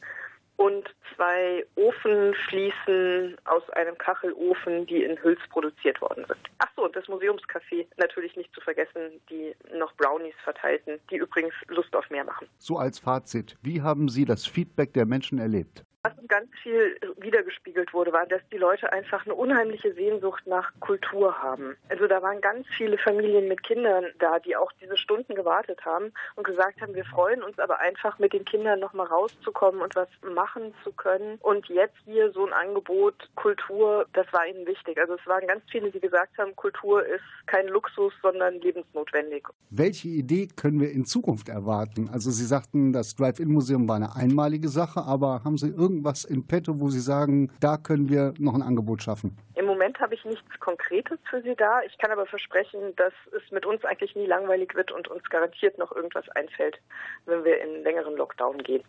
und 0.56 0.88
zwei 1.14 1.64
Ofenfliesen 1.76 3.36
aus 3.44 3.68
einem 3.70 3.96
Kachelofen, 3.98 4.86
die 4.86 5.02
in 5.02 5.16
Hüls 5.22 5.40
produziert 5.50 6.00
worden 6.00 6.24
sind. 6.26 6.38
Ach 6.58 6.68
so, 6.76 6.84
und 6.84 6.96
das 6.96 7.06
Museumscafé 7.06 7.86
natürlich 7.96 8.36
nicht 8.36 8.52
zu 8.54 8.60
vergessen, 8.60 9.20
die 9.30 9.54
noch 9.74 9.94
Brownies 9.96 10.34
verteilten, 10.44 10.98
die 11.10 11.16
übrigens 11.16 11.54
Lust 11.68 11.94
auf 11.94 12.08
mehr 12.10 12.24
machen. 12.24 12.48
So 12.58 12.76
als 12.78 12.98
Fazit, 12.98 13.56
wie 13.62 13.82
haben 13.82 14.08
Sie 14.08 14.24
das 14.24 14.46
Feedback 14.46 14.92
der 14.92 15.06
Menschen 15.06 15.38
erlebt? 15.38 15.85
Was 16.06 16.28
ganz 16.28 16.48
viel 16.62 16.96
wiedergespiegelt 17.18 17.92
wurde, 17.92 18.12
war, 18.12 18.26
dass 18.26 18.40
die 18.52 18.58
Leute 18.58 18.92
einfach 18.92 19.24
eine 19.24 19.34
unheimliche 19.34 19.92
Sehnsucht 19.94 20.46
nach 20.46 20.70
Kultur 20.78 21.42
haben. 21.42 21.76
Also 21.88 22.06
da 22.06 22.22
waren 22.22 22.40
ganz 22.40 22.64
viele 22.76 22.96
Familien 22.96 23.48
mit 23.48 23.64
Kindern 23.64 24.04
da, 24.20 24.38
die 24.38 24.54
auch 24.54 24.70
diese 24.80 24.96
Stunden 24.96 25.34
gewartet 25.34 25.84
haben 25.84 26.12
und 26.36 26.46
gesagt 26.46 26.80
haben, 26.80 26.94
wir 26.94 27.04
freuen 27.04 27.42
uns 27.42 27.58
aber 27.58 27.80
einfach 27.80 28.20
mit 28.20 28.32
den 28.32 28.44
Kindern 28.44 28.78
nochmal 28.78 29.08
rauszukommen 29.08 29.80
und 29.80 29.96
was 29.96 30.08
machen 30.32 30.72
zu 30.84 30.92
können. 30.92 31.38
Und 31.40 31.66
jetzt 31.68 31.96
hier 32.04 32.30
so 32.30 32.46
ein 32.46 32.52
Angebot 32.52 33.28
Kultur, 33.34 34.06
das 34.12 34.32
war 34.32 34.46
ihnen 34.46 34.64
wichtig. 34.64 34.98
Also 35.00 35.14
es 35.14 35.26
waren 35.26 35.46
ganz 35.48 35.64
viele, 35.70 35.90
die 35.90 36.00
gesagt 36.00 36.38
haben, 36.38 36.54
Kultur 36.54 37.04
ist 37.04 37.24
kein 37.46 37.66
Luxus, 37.66 38.12
sondern 38.22 38.60
lebensnotwendig. 38.60 39.48
Welche 39.70 40.08
Idee 40.08 40.46
können 40.54 40.78
wir 40.78 40.92
in 40.92 41.04
Zukunft 41.04 41.48
erwarten? 41.48 42.08
Also 42.12 42.30
Sie 42.30 42.44
sagten, 42.44 42.92
das 42.92 43.16
Drive-In-Museum 43.16 43.88
war 43.88 43.96
eine 43.96 44.14
einmalige 44.14 44.68
Sache, 44.68 45.02
aber 45.02 45.42
haben 45.42 45.58
Sie 45.58 45.68
irgendwas 45.96 46.24
in 46.24 46.46
petto, 46.46 46.78
wo 46.80 46.88
Sie 46.90 47.00
sagen, 47.00 47.50
da 47.60 47.78
können 47.78 48.08
wir 48.08 48.32
noch 48.38 48.54
ein 48.54 48.62
Angebot 48.62 49.02
schaffen? 49.02 49.36
Im 49.54 49.66
Moment 49.66 49.98
habe 50.00 50.14
ich 50.14 50.24
nichts 50.24 50.48
Konkretes 50.60 51.18
für 51.28 51.42
Sie 51.42 51.56
da. 51.56 51.80
Ich 51.86 51.98
kann 51.98 52.12
aber 52.12 52.26
versprechen, 52.26 52.94
dass 52.96 53.12
es 53.32 53.42
mit 53.50 53.66
uns 53.66 53.84
eigentlich 53.84 54.14
nie 54.14 54.26
langweilig 54.26 54.72
wird 54.74 54.92
und 54.92 55.08
uns 55.08 55.24
garantiert 55.24 55.76
noch 55.78 55.90
irgendwas 55.92 56.28
einfällt, 56.30 56.78
wenn 57.24 57.44
wir 57.44 57.60
in 57.62 57.82
längeren 57.82 58.16
Lockdown 58.16 58.58
gehen. 58.58 58.82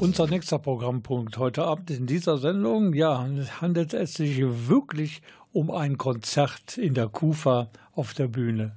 Unser 0.00 0.28
nächster 0.28 0.58
Programmpunkt 0.58 1.36
heute 1.36 1.64
Abend 1.64 1.90
in 1.90 2.06
dieser 2.06 2.38
Sendung, 2.38 2.94
ja, 2.94 3.28
handelt 3.60 3.92
es 3.92 4.14
sich 4.14 4.40
wirklich 4.40 5.20
um 5.52 5.70
ein 5.70 5.98
Konzert 5.98 6.78
in 6.78 6.94
der 6.94 7.08
Kufa 7.08 7.68
auf 7.92 8.14
der 8.14 8.28
Bühne. 8.28 8.74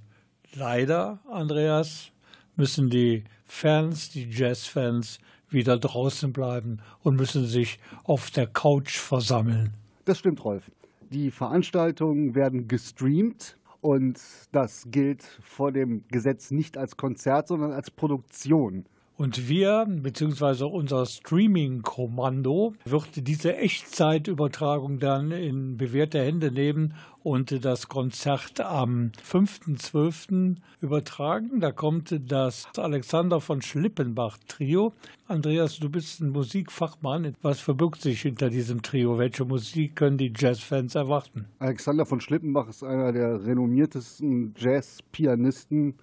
Leider, 0.53 1.19
Andreas, 1.31 2.11
müssen 2.57 2.89
die 2.89 3.23
Fans, 3.45 4.09
die 4.09 4.29
Jazzfans, 4.29 5.19
wieder 5.47 5.79
draußen 5.79 6.33
bleiben 6.33 6.79
und 7.03 7.15
müssen 7.15 7.45
sich 7.45 7.79
auf 8.03 8.29
der 8.29 8.47
Couch 8.47 8.97
versammeln. 8.97 9.73
Das 10.03 10.19
stimmt, 10.19 10.43
Rolf. 10.43 10.69
Die 11.09 11.31
Veranstaltungen 11.31 12.35
werden 12.35 12.67
gestreamt 12.67 13.55
und 13.79 14.19
das 14.51 14.87
gilt 14.91 15.23
vor 15.41 15.71
dem 15.71 16.03
Gesetz 16.09 16.51
nicht 16.51 16.77
als 16.77 16.97
Konzert, 16.97 17.47
sondern 17.47 17.71
als 17.71 17.91
Produktion. 17.91 18.85
Und 19.15 19.47
wir, 19.47 19.85
beziehungsweise 19.87 20.65
unser 20.65 21.05
Streaming-Kommando, 21.05 22.73
wird 22.83 23.27
diese 23.27 23.55
Echtzeitübertragung 23.55 24.99
dann 24.99 25.31
in 25.31 25.77
bewährte 25.77 26.19
Hände 26.19 26.51
nehmen 26.51 26.95
und 27.21 27.63
das 27.63 27.87
Konzert 27.87 28.59
am 28.59 29.11
5.12. 29.23 30.55
übertragen. 30.81 31.59
Da 31.59 31.71
kommt 31.71 32.19
das 32.27 32.67
Alexander 32.75 33.39
von 33.39 33.61
Schlippenbach 33.61 34.39
Trio. 34.47 34.93
Andreas, 35.27 35.77
du 35.77 35.89
bist 35.89 36.19
ein 36.19 36.29
Musikfachmann. 36.29 37.35
Was 37.43 37.59
verbirgt 37.59 38.01
sich 38.01 38.23
hinter 38.23 38.49
diesem 38.49 38.81
Trio? 38.81 39.19
Welche 39.19 39.45
Musik 39.45 39.95
können 39.95 40.17
die 40.17 40.33
Jazzfans 40.35 40.95
erwarten? 40.95 41.45
Alexander 41.59 42.05
von 42.07 42.19
Schlippenbach 42.19 42.67
ist 42.67 42.83
einer 42.83 43.13
der 43.13 43.45
renommiertesten 43.45 44.55
Jazzpianisten 44.57 45.93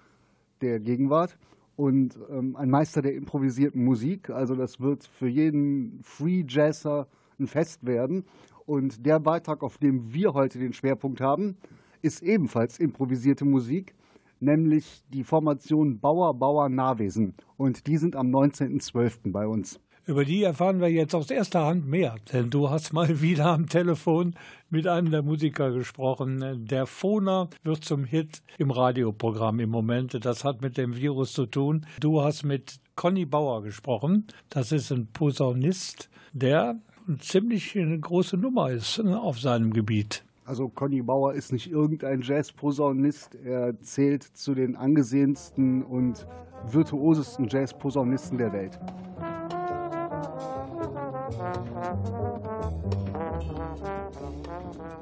der 0.63 0.79
Gegenwart 0.79 1.37
und 1.81 2.19
ähm, 2.29 2.57
ein 2.57 2.69
Meister 2.69 3.01
der 3.01 3.15
improvisierten 3.15 3.83
Musik. 3.83 4.29
Also 4.29 4.55
das 4.55 4.81
wird 4.81 5.05
für 5.05 5.29
jeden 5.29 6.01
Free 6.03 6.45
Jazzer 6.47 7.09
ein 7.39 7.47
Fest 7.47 7.87
werden. 7.87 8.25
Und 8.67 9.07
der 9.07 9.19
Beitrag, 9.19 9.63
auf 9.63 9.79
dem 9.79 10.13
wir 10.13 10.35
heute 10.35 10.59
den 10.59 10.75
Schwerpunkt 10.75 11.23
haben, 11.23 11.57
ist 12.03 12.23
ebenfalls 12.23 12.79
improvisierte 12.79 13.47
Musik, 13.47 13.95
nämlich 14.41 15.03
die 15.09 15.25
Formation 15.25 16.01
Bauer 16.01 16.35
Bauer 16.35 16.69
Nahwesen. 16.69 17.33
Und 17.57 17.87
die 17.87 17.97
sind 17.97 18.15
am 18.15 18.27
19.12. 18.27 19.33
bei 19.33 19.47
uns. 19.47 19.81
Über 20.11 20.25
die 20.25 20.43
erfahren 20.43 20.81
wir 20.81 20.89
jetzt 20.89 21.15
aus 21.15 21.31
erster 21.31 21.65
Hand 21.67 21.87
mehr, 21.87 22.17
denn 22.33 22.51
du 22.51 22.69
hast 22.69 22.93
mal 22.93 23.21
wieder 23.23 23.47
am 23.47 23.69
Telefon 23.69 24.35
mit 24.69 24.89
einem 24.89 25.13
der 25.13 25.23
Musiker 25.23 25.71
gesprochen. 25.71 26.67
Der 26.67 26.87
Foner 26.87 27.49
wird 27.63 27.85
zum 27.85 28.03
Hit 28.03 28.43
im 28.59 28.73
Radioprogramm 28.73 29.61
im 29.61 29.71
Moment. 29.71 30.25
Das 30.25 30.43
hat 30.43 30.63
mit 30.63 30.79
dem 30.79 30.97
Virus 30.97 31.33
zu 31.33 31.47
tun. 31.47 31.87
Du 32.01 32.23
hast 32.23 32.43
mit 32.43 32.81
Conny 32.97 33.25
Bauer 33.25 33.63
gesprochen. 33.63 34.27
Das 34.49 34.73
ist 34.73 34.91
ein 34.91 35.07
Posaunist, 35.13 36.11
der 36.33 36.81
ziemlich 37.21 37.79
eine 37.79 38.01
große 38.01 38.37
Nummer 38.37 38.73
ist 38.73 38.99
auf 38.99 39.39
seinem 39.39 39.73
Gebiet. 39.73 40.25
Also 40.45 40.69
Conny 40.69 41.03
Bauer 41.03 41.35
ist 41.35 41.53
nicht 41.53 41.71
irgendein 41.71 42.23
Jazz-Posaunist. 42.23 43.37
Er 43.45 43.81
zählt 43.81 44.25
zu 44.25 44.57
den 44.57 44.75
angesehensten 44.75 45.85
und 45.85 46.27
virtuosesten 46.67 47.47
Jazz-Posaunisten 47.47 48.39
der 48.39 48.53
Welt. 48.53 48.81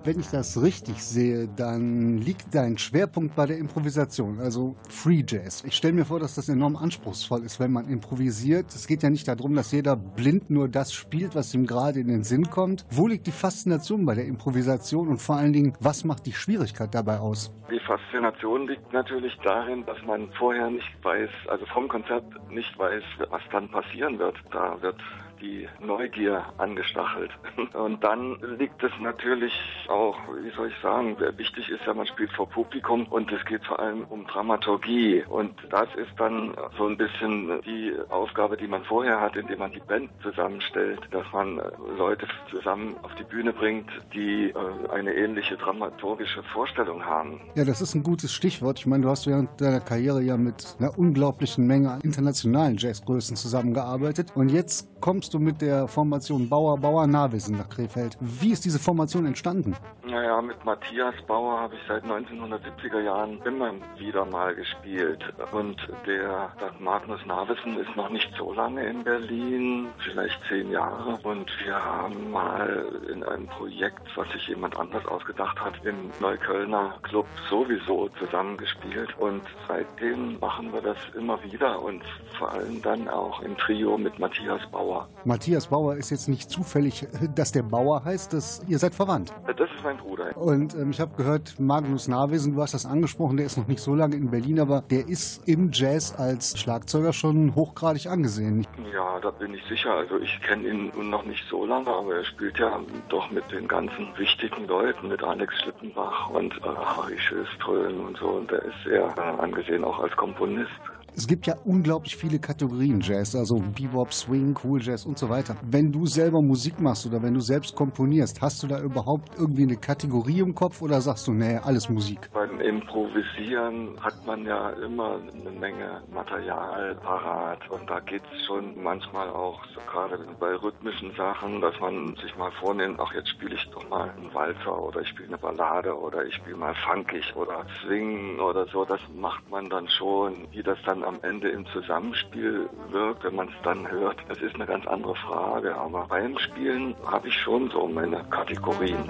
Wenn 0.04 0.20
ich 0.20 0.28
das 0.30 0.60
richtig 0.62 1.02
sehe, 1.02 1.48
dann 1.48 2.18
liegt 2.18 2.54
dein 2.54 2.78
Schwerpunkt 2.78 3.36
bei 3.36 3.46
der 3.46 3.58
Improvisation, 3.58 4.40
also 4.40 4.74
Free 4.88 5.22
Jazz. 5.26 5.64
Ich 5.64 5.76
stelle 5.76 5.94
mir 5.94 6.04
vor, 6.04 6.18
dass 6.18 6.34
das 6.34 6.48
enorm 6.48 6.76
anspruchsvoll 6.76 7.44
ist, 7.44 7.60
wenn 7.60 7.72
man 7.72 7.88
improvisiert. 7.88 8.68
Es 8.68 8.86
geht 8.86 9.02
ja 9.02 9.10
nicht 9.10 9.28
darum, 9.28 9.54
dass 9.54 9.72
jeder 9.72 9.96
blind 9.96 10.50
nur 10.50 10.68
das 10.68 10.92
spielt, 10.92 11.34
was 11.34 11.54
ihm 11.54 11.66
gerade 11.66 12.00
in 12.00 12.08
den 12.08 12.24
Sinn 12.24 12.48
kommt. 12.48 12.86
Wo 12.90 13.06
liegt 13.06 13.26
die 13.26 13.32
Faszination 13.32 14.06
bei 14.06 14.14
der 14.14 14.26
Improvisation 14.26 15.08
und 15.08 15.18
vor 15.18 15.36
allen 15.36 15.52
Dingen, 15.52 15.74
was 15.80 16.04
macht 16.04 16.26
die 16.26 16.32
Schwierigkeit 16.32 16.94
dabei 16.94 17.18
aus? 17.18 17.52
Die 17.70 17.80
Faszination 17.80 18.66
liegt 18.66 18.92
natürlich 18.92 19.36
darin, 19.44 19.84
dass 19.84 19.98
man 20.06 20.30
vorher 20.38 20.70
nicht 20.70 20.88
weiß, 21.02 21.30
also 21.48 21.66
vom 21.66 21.86
Konzert 21.88 22.24
nicht 22.50 22.78
weiß, 22.78 23.02
was 23.28 23.42
dann 23.52 23.68
passieren 23.70 24.18
wird. 24.18 24.36
Da 24.50 24.80
wird 24.80 24.96
die 25.40 25.68
Neugier 25.80 26.44
angestachelt. 26.58 27.30
Und 27.74 28.02
dann 28.02 28.38
liegt 28.58 28.82
es 28.82 28.92
natürlich 29.00 29.52
auch, 29.88 30.16
wie 30.42 30.50
soll 30.50 30.68
ich 30.68 30.78
sagen, 30.82 31.16
wichtig 31.36 31.68
ist 31.70 31.80
ja, 31.86 31.94
man 31.94 32.06
spielt 32.06 32.32
vor 32.32 32.48
Publikum 32.48 33.06
und 33.06 33.30
es 33.32 33.44
geht 33.44 33.64
vor 33.64 33.78
allem 33.78 34.04
um 34.04 34.26
Dramaturgie. 34.26 35.24
Und 35.28 35.54
das 35.70 35.88
ist 35.96 36.12
dann 36.18 36.54
so 36.76 36.86
ein 36.86 36.96
bisschen 36.96 37.60
die 37.62 37.94
Aufgabe, 38.08 38.56
die 38.56 38.66
man 38.66 38.84
vorher 38.84 39.20
hat, 39.20 39.36
indem 39.36 39.58
man 39.58 39.72
die 39.72 39.80
Band 39.80 40.10
zusammenstellt, 40.22 41.00
dass 41.10 41.24
man 41.32 41.60
Leute 41.96 42.26
zusammen 42.50 42.96
auf 43.02 43.14
die 43.14 43.24
Bühne 43.24 43.52
bringt, 43.52 43.88
die 44.14 44.52
eine 44.90 45.14
ähnliche 45.14 45.56
dramaturgische 45.56 46.42
Vorstellung 46.52 47.04
haben. 47.04 47.40
Ja, 47.54 47.64
das 47.64 47.80
ist 47.80 47.94
ein 47.94 48.02
gutes 48.02 48.32
Stichwort. 48.32 48.78
Ich 48.78 48.86
meine, 48.86 49.02
du 49.02 49.08
hast 49.08 49.26
während 49.26 49.60
deiner 49.60 49.80
Karriere 49.80 50.22
ja 50.22 50.36
mit 50.36 50.76
einer 50.78 50.98
unglaublichen 50.98 51.66
Menge 51.66 51.90
an 51.90 52.00
internationalen 52.00 52.76
Jazzgrößen 52.76 53.36
zusammengearbeitet. 53.36 54.32
Und 54.34 54.50
jetzt 54.50 54.88
kommst 55.00 55.27
du 55.34 55.38
mit 55.38 55.60
der 55.60 55.88
Formation 55.88 56.48
Bauer 56.48 56.78
Bauer 56.78 57.06
Nahwissen 57.06 57.56
nach 57.56 57.68
Krefeld. 57.68 58.16
Wie 58.20 58.52
ist 58.52 58.64
diese 58.64 58.78
Formation 58.78 59.26
entstanden? 59.26 59.76
Naja, 60.04 60.40
mit 60.40 60.64
Matthias 60.64 61.14
Bauer 61.26 61.60
habe 61.60 61.74
ich 61.74 61.80
seit 61.86 62.04
1970er 62.04 63.00
Jahren 63.00 63.42
immer 63.44 63.72
wieder 63.98 64.24
mal 64.24 64.54
gespielt. 64.54 65.22
Und 65.52 65.76
der, 66.06 66.50
der 66.60 66.72
Magnus 66.78 67.24
Nahwissen 67.26 67.78
ist 67.78 67.94
noch 67.94 68.08
nicht 68.08 68.30
so 68.38 68.52
lange 68.54 68.84
in 68.86 69.04
Berlin, 69.04 69.88
vielleicht 69.98 70.40
zehn 70.48 70.70
Jahre. 70.70 71.18
Und 71.22 71.50
wir 71.62 71.74
haben 71.74 72.30
mal 72.30 72.86
in 73.12 73.22
einem 73.22 73.46
Projekt, 73.48 74.02
was 74.16 74.30
sich 74.30 74.48
jemand 74.48 74.78
anders 74.78 75.04
ausgedacht 75.06 75.60
hat, 75.60 75.74
im 75.84 76.10
Neuköllner 76.20 76.94
Club 77.02 77.26
sowieso 77.50 78.08
zusammengespielt. 78.18 79.16
Und 79.18 79.42
seitdem 79.66 80.38
machen 80.40 80.72
wir 80.72 80.80
das 80.80 80.96
immer 81.14 81.42
wieder 81.44 81.82
und 81.82 82.02
vor 82.38 82.52
allem 82.52 82.80
dann 82.82 83.08
auch 83.08 83.42
im 83.42 83.56
Trio 83.58 83.98
mit 83.98 84.18
Matthias 84.18 84.66
Bauer. 84.70 85.08
Matthias 85.24 85.68
Bauer 85.68 85.96
ist 85.96 86.10
jetzt 86.10 86.28
nicht 86.28 86.50
zufällig, 86.50 87.06
dass 87.34 87.52
der 87.52 87.62
Bauer 87.62 88.04
heißt, 88.04 88.32
dass 88.32 88.62
ihr 88.68 88.78
seid 88.78 88.94
verwandt. 88.94 89.32
Das 89.46 89.68
ist 89.70 89.82
mein 89.82 89.96
Bruder. 89.96 90.36
Und 90.36 90.74
ähm, 90.74 90.90
ich 90.90 91.00
habe 91.00 91.16
gehört, 91.16 91.58
Magnus 91.58 92.08
Nahwesen, 92.08 92.54
du 92.54 92.62
hast 92.62 92.74
das 92.74 92.86
angesprochen, 92.86 93.36
der 93.36 93.46
ist 93.46 93.58
noch 93.58 93.66
nicht 93.66 93.80
so 93.80 93.94
lange 93.94 94.16
in 94.16 94.30
Berlin, 94.30 94.60
aber 94.60 94.82
der 94.82 95.08
ist 95.08 95.46
im 95.48 95.70
Jazz 95.72 96.14
als 96.16 96.58
Schlagzeuger 96.58 97.12
schon 97.12 97.54
hochgradig 97.54 98.06
angesehen. 98.06 98.66
Ja, 98.92 99.18
da 99.20 99.30
bin 99.30 99.54
ich 99.54 99.64
sicher. 99.64 99.92
Also 99.92 100.18
ich 100.18 100.40
kenne 100.42 100.68
ihn 100.68 101.10
noch 101.10 101.24
nicht 101.24 101.44
so 101.48 101.66
lange, 101.66 101.88
aber 101.88 102.16
er 102.16 102.24
spielt 102.24 102.58
ja 102.58 102.78
doch 103.08 103.30
mit 103.30 103.50
den 103.50 103.66
ganzen 103.66 104.08
wichtigen 104.16 104.66
Leuten, 104.66 105.08
mit 105.08 105.22
Alex 105.22 105.54
Schlittenbach 105.62 106.30
und 106.30 106.54
äh, 106.58 106.68
Harry 106.68 107.18
Schilström 107.18 108.06
und 108.06 108.16
so. 108.18 108.28
Und 108.28 108.50
der 108.50 108.62
ist 108.62 108.76
sehr 108.84 109.14
äh, 109.16 109.42
angesehen 109.42 109.84
auch 109.84 109.98
als 109.98 110.16
Komponist. 110.16 110.70
Es 111.18 111.26
gibt 111.26 111.48
ja 111.48 111.56
unglaublich 111.64 112.16
viele 112.16 112.38
Kategorien 112.38 113.00
Jazz, 113.00 113.34
also 113.34 113.56
Bebop, 113.56 114.12
Swing, 114.12 114.56
Cool 114.62 114.80
Jazz 114.80 115.04
und 115.04 115.18
so 115.18 115.28
weiter. 115.28 115.56
Wenn 115.68 115.90
du 115.90 116.06
selber 116.06 116.40
Musik 116.40 116.78
machst 116.78 117.06
oder 117.06 117.20
wenn 117.20 117.34
du 117.34 117.40
selbst 117.40 117.74
komponierst, 117.74 118.40
hast 118.40 118.62
du 118.62 118.68
da 118.68 118.80
überhaupt 118.80 119.30
irgendwie 119.36 119.64
eine 119.64 119.76
Kategorie 119.76 120.38
im 120.38 120.54
Kopf 120.54 120.80
oder 120.80 121.00
sagst 121.00 121.26
du, 121.26 121.32
nee, 121.32 121.56
alles 121.56 121.88
Musik? 121.88 122.30
Beim 122.32 122.60
Improvisieren 122.60 124.00
hat 124.00 124.24
man 124.26 124.46
ja 124.46 124.70
immer 124.70 125.16
eine 125.16 125.50
Menge 125.58 126.02
Material 126.14 126.94
parat 127.02 127.68
und 127.68 127.90
da 127.90 127.98
geht 127.98 128.22
es 128.32 128.46
schon 128.46 128.80
manchmal 128.80 129.28
auch, 129.28 129.58
so 129.74 129.80
gerade 129.90 130.24
bei 130.38 130.54
rhythmischen 130.54 131.12
Sachen, 131.16 131.60
dass 131.60 131.74
man 131.80 132.14
sich 132.22 132.36
mal 132.36 132.52
vornimmt, 132.60 133.00
ach 133.00 133.12
jetzt 133.12 133.30
spiele 133.30 133.56
ich 133.56 133.68
doch 133.72 133.88
mal 133.90 134.08
einen 134.10 134.32
Walzer 134.32 134.80
oder 134.80 135.00
ich 135.00 135.08
spiele 135.08 135.30
eine 135.30 135.38
Ballade 135.38 135.98
oder 135.98 136.24
ich 136.24 136.36
spiele 136.36 136.58
mal 136.58 136.76
funkig 136.76 137.34
oder 137.34 137.66
Swing 137.82 138.38
oder 138.38 138.68
so. 138.68 138.84
Das 138.84 139.00
macht 139.16 139.50
man 139.50 139.68
dann 139.68 139.88
schon. 139.88 140.46
Wie 140.52 140.62
das 140.62 140.78
dann 140.86 141.07
am 141.08 141.18
Ende 141.22 141.48
im 141.48 141.64
Zusammenspiel 141.66 142.68
wirkt, 142.90 143.24
wenn 143.24 143.34
man 143.34 143.48
es 143.48 143.54
dann 143.62 143.90
hört, 143.90 144.18
das 144.28 144.38
ist 144.38 144.54
eine 144.54 144.66
ganz 144.66 144.86
andere 144.86 145.14
Frage. 145.16 145.74
Aber 145.74 146.06
beim 146.06 146.38
Spielen 146.38 146.94
habe 147.06 147.28
ich 147.28 147.34
schon 147.34 147.70
so 147.70 147.88
meine 147.88 148.22
Kategorien. 148.24 149.08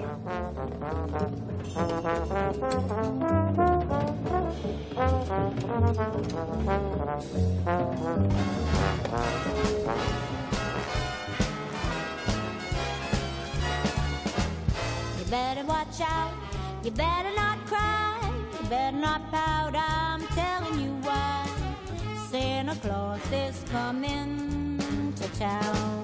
better 15.29 15.63
watch 15.65 16.01
out. 16.01 16.33
You 16.83 16.89
better 16.89 17.29
not 17.35 17.59
cry. 17.67 18.17
You 18.59 18.67
better 18.67 18.97
not 18.97 19.21
pout. 19.31 19.75
I'm 19.75 20.25
telling 20.29 20.79
you. 20.79 20.98
Santa 22.29 22.75
Claus 22.75 23.31
is 23.31 23.63
coming 23.71 24.77
to 25.15 25.27
town. 25.39 26.03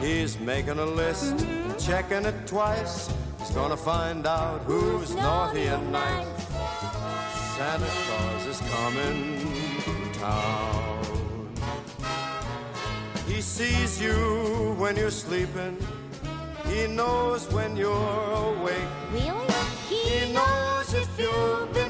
He's 0.00 0.40
making 0.40 0.80
a 0.80 0.84
list, 0.84 1.36
mm-hmm. 1.36 1.78
checking 1.78 2.24
it 2.26 2.48
twice. 2.48 3.14
He's 3.38 3.50
gonna 3.50 3.76
find 3.76 4.26
out 4.26 4.62
who's 4.62 5.14
naughty 5.14 5.66
and 5.66 5.92
nice. 5.92 6.26
Santa 7.56 7.86
Claus 7.86 8.46
is 8.46 8.60
coming 8.72 9.46
to 9.84 10.18
town. 10.18 11.54
He 13.28 13.40
sees 13.40 14.02
you 14.02 14.74
when 14.78 14.96
you're 14.96 15.12
sleeping. 15.12 15.78
He 16.66 16.88
knows 16.88 17.46
when 17.52 17.76
you're 17.76 18.32
awake. 18.32 18.90
Really? 19.12 19.46
He 19.88 20.32
knows 20.32 20.92
if 20.92 21.08
you've 21.16 21.72
been 21.72 21.89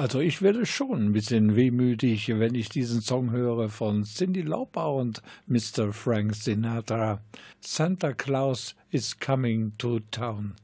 Also 0.00 0.20
ich 0.20 0.40
werde 0.40 0.64
schon 0.64 1.08
ein 1.08 1.12
bisschen 1.12 1.56
wehmütig, 1.56 2.30
wenn 2.30 2.54
ich 2.54 2.70
diesen 2.70 3.02
Song 3.02 3.32
höre 3.32 3.68
von 3.68 4.04
Cindy 4.04 4.40
Lauper 4.40 4.94
und 4.94 5.20
Mr. 5.46 5.92
Frank 5.92 6.34
Sinatra. 6.34 7.20
Santa 7.60 8.14
Claus 8.14 8.74
is 8.90 9.20
coming 9.20 9.76
to 9.76 10.00
town. 10.10 10.54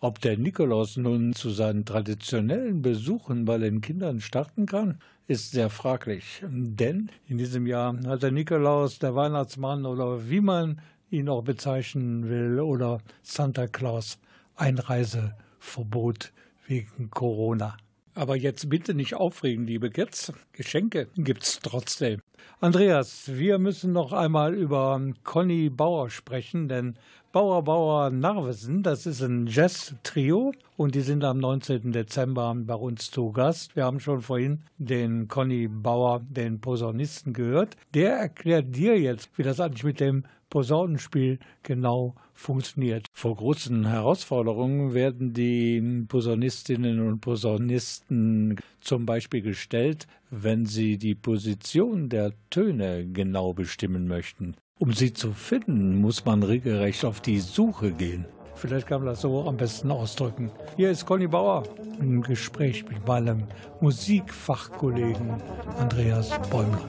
Ob 0.00 0.22
der 0.22 0.38
Nikolaus 0.38 0.96
nun 0.96 1.34
zu 1.34 1.50
seinen 1.50 1.84
traditionellen 1.84 2.80
Besuchen 2.80 3.44
bei 3.44 3.58
den 3.58 3.82
Kindern 3.82 4.22
starten 4.22 4.64
kann, 4.64 4.98
ist 5.28 5.50
sehr 5.50 5.68
fraglich. 5.68 6.42
Denn 6.42 7.10
in 7.28 7.36
diesem 7.36 7.66
Jahr 7.66 7.94
hat 8.06 8.22
der 8.22 8.30
Nikolaus, 8.32 8.98
der 8.98 9.14
Weihnachtsmann 9.14 9.84
oder 9.84 10.30
wie 10.30 10.40
man 10.40 10.80
ihn 11.10 11.28
auch 11.28 11.42
bezeichnen 11.42 12.30
will, 12.30 12.58
oder 12.58 13.02
Santa 13.22 13.66
Claus 13.66 14.18
Einreiseverbot 14.56 16.32
wegen 16.66 17.10
Corona. 17.10 17.76
Aber 18.20 18.36
jetzt 18.36 18.68
bitte 18.68 18.92
nicht 18.92 19.14
aufregen, 19.14 19.66
liebe 19.66 19.88
Kids. 19.88 20.30
Geschenke 20.52 21.08
gibt's 21.16 21.58
trotzdem. 21.62 22.20
Andreas, 22.60 23.30
wir 23.32 23.58
müssen 23.58 23.92
noch 23.92 24.12
einmal 24.12 24.54
über 24.54 25.00
Conny 25.24 25.70
Bauer 25.70 26.10
sprechen, 26.10 26.68
denn 26.68 26.94
Bauer 27.32 27.62
Bauer 27.62 28.10
Narvesen, 28.10 28.82
das 28.82 29.06
ist 29.06 29.22
ein 29.22 29.46
Jazz-Trio 29.46 30.52
und 30.76 30.96
die 30.96 31.00
sind 31.00 31.22
am 31.22 31.38
19. 31.38 31.92
Dezember 31.92 32.52
bei 32.56 32.74
uns 32.74 33.10
zu 33.12 33.30
Gast. 33.30 33.76
Wir 33.76 33.84
haben 33.84 34.00
schon 34.00 34.20
vorhin 34.20 34.62
den 34.78 35.28
Conny 35.28 35.68
Bauer, 35.68 36.22
den 36.28 36.60
Posaunisten, 36.60 37.32
gehört. 37.32 37.76
Der 37.94 38.16
erklärt 38.16 38.74
dir 38.74 38.98
jetzt, 38.98 39.30
wie 39.36 39.44
das 39.44 39.60
eigentlich 39.60 39.84
mit 39.84 40.00
dem 40.00 40.24
Posaunenspiel 40.50 41.38
genau 41.62 42.16
funktioniert. 42.34 43.06
Vor 43.12 43.36
großen 43.36 43.86
Herausforderungen 43.86 44.92
werden 44.92 45.32
die 45.32 46.04
Posaunistinnen 46.08 47.00
und 47.06 47.20
Posaunisten 47.20 48.56
zum 48.80 49.06
Beispiel 49.06 49.42
gestellt, 49.42 50.08
wenn 50.30 50.64
sie 50.64 50.96
die 50.96 51.14
Position 51.14 52.08
der 52.08 52.32
Töne 52.50 53.06
genau 53.06 53.52
bestimmen 53.52 54.06
möchten. 54.06 54.54
Um 54.78 54.92
sie 54.92 55.12
zu 55.12 55.32
finden, 55.32 56.00
muss 56.00 56.24
man 56.24 56.42
regelrecht 56.42 57.04
auf 57.04 57.20
die 57.20 57.40
Suche 57.40 57.92
gehen. 57.92 58.24
Vielleicht 58.54 58.86
kann 58.86 59.00
man 59.00 59.08
das 59.08 59.22
so 59.22 59.46
am 59.46 59.56
besten 59.56 59.90
ausdrücken. 59.90 60.50
Hier 60.76 60.90
ist 60.90 61.06
Conny 61.06 61.26
Bauer 61.26 61.64
im 61.98 62.22
Gespräch 62.22 62.84
mit 62.88 63.06
meinem 63.06 63.44
Musikfachkollegen 63.80 65.34
Andreas 65.78 66.30
Bäumler. 66.50 66.88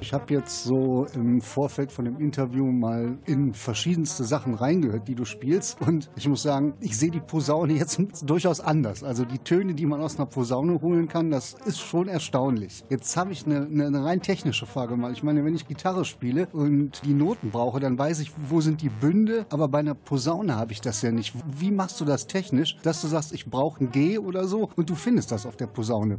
Ich 0.00 0.12
habe 0.12 0.32
jetzt 0.32 0.62
so 0.62 1.06
im 1.14 1.40
Vorfeld 1.40 1.90
von 1.90 2.04
dem 2.04 2.18
Interview 2.18 2.64
mal 2.66 3.18
in 3.26 3.52
verschiedenste 3.52 4.22
Sachen 4.22 4.54
reingehört, 4.54 5.08
die 5.08 5.16
du 5.16 5.24
spielst. 5.24 5.80
Und 5.80 6.08
ich 6.16 6.28
muss 6.28 6.42
sagen, 6.42 6.74
ich 6.80 6.96
sehe 6.96 7.10
die 7.10 7.20
Posaune 7.20 7.72
jetzt 7.72 8.00
durchaus 8.22 8.60
anders. 8.60 9.02
Also 9.02 9.24
die 9.24 9.38
Töne, 9.38 9.74
die 9.74 9.86
man 9.86 10.00
aus 10.00 10.16
einer 10.16 10.26
Posaune 10.26 10.80
holen 10.80 11.08
kann, 11.08 11.30
das 11.30 11.56
ist 11.66 11.80
schon 11.80 12.06
erstaunlich. 12.06 12.84
Jetzt 12.88 13.16
habe 13.16 13.32
ich 13.32 13.44
eine, 13.44 13.66
eine, 13.66 13.86
eine 13.86 14.04
rein 14.04 14.22
technische 14.22 14.66
Frage 14.66 14.96
mal. 14.96 15.12
Ich 15.12 15.24
meine, 15.24 15.44
wenn 15.44 15.54
ich 15.54 15.66
Gitarre 15.66 16.04
spiele 16.04 16.46
und 16.52 17.02
die 17.04 17.14
Noten 17.14 17.50
brauche, 17.50 17.80
dann 17.80 17.98
weiß 17.98 18.20
ich, 18.20 18.32
wo 18.48 18.60
sind 18.60 18.82
die 18.82 18.90
Bünde. 18.90 19.46
Aber 19.50 19.66
bei 19.66 19.80
einer 19.80 19.94
Posaune 19.94 20.54
habe 20.54 20.72
ich 20.72 20.80
das 20.80 21.02
ja 21.02 21.10
nicht. 21.10 21.34
Wie 21.58 21.72
machst 21.72 22.00
du 22.00 22.04
das 22.04 22.28
technisch, 22.28 22.76
dass 22.82 23.00
du 23.00 23.08
sagst, 23.08 23.32
ich 23.32 23.46
brauche 23.46 23.82
ein 23.82 23.90
G 23.90 24.18
oder 24.18 24.46
so 24.46 24.68
und 24.76 24.88
du 24.88 24.94
findest 24.94 25.32
das 25.32 25.44
auf 25.44 25.56
der 25.56 25.66
Posaune? 25.66 26.18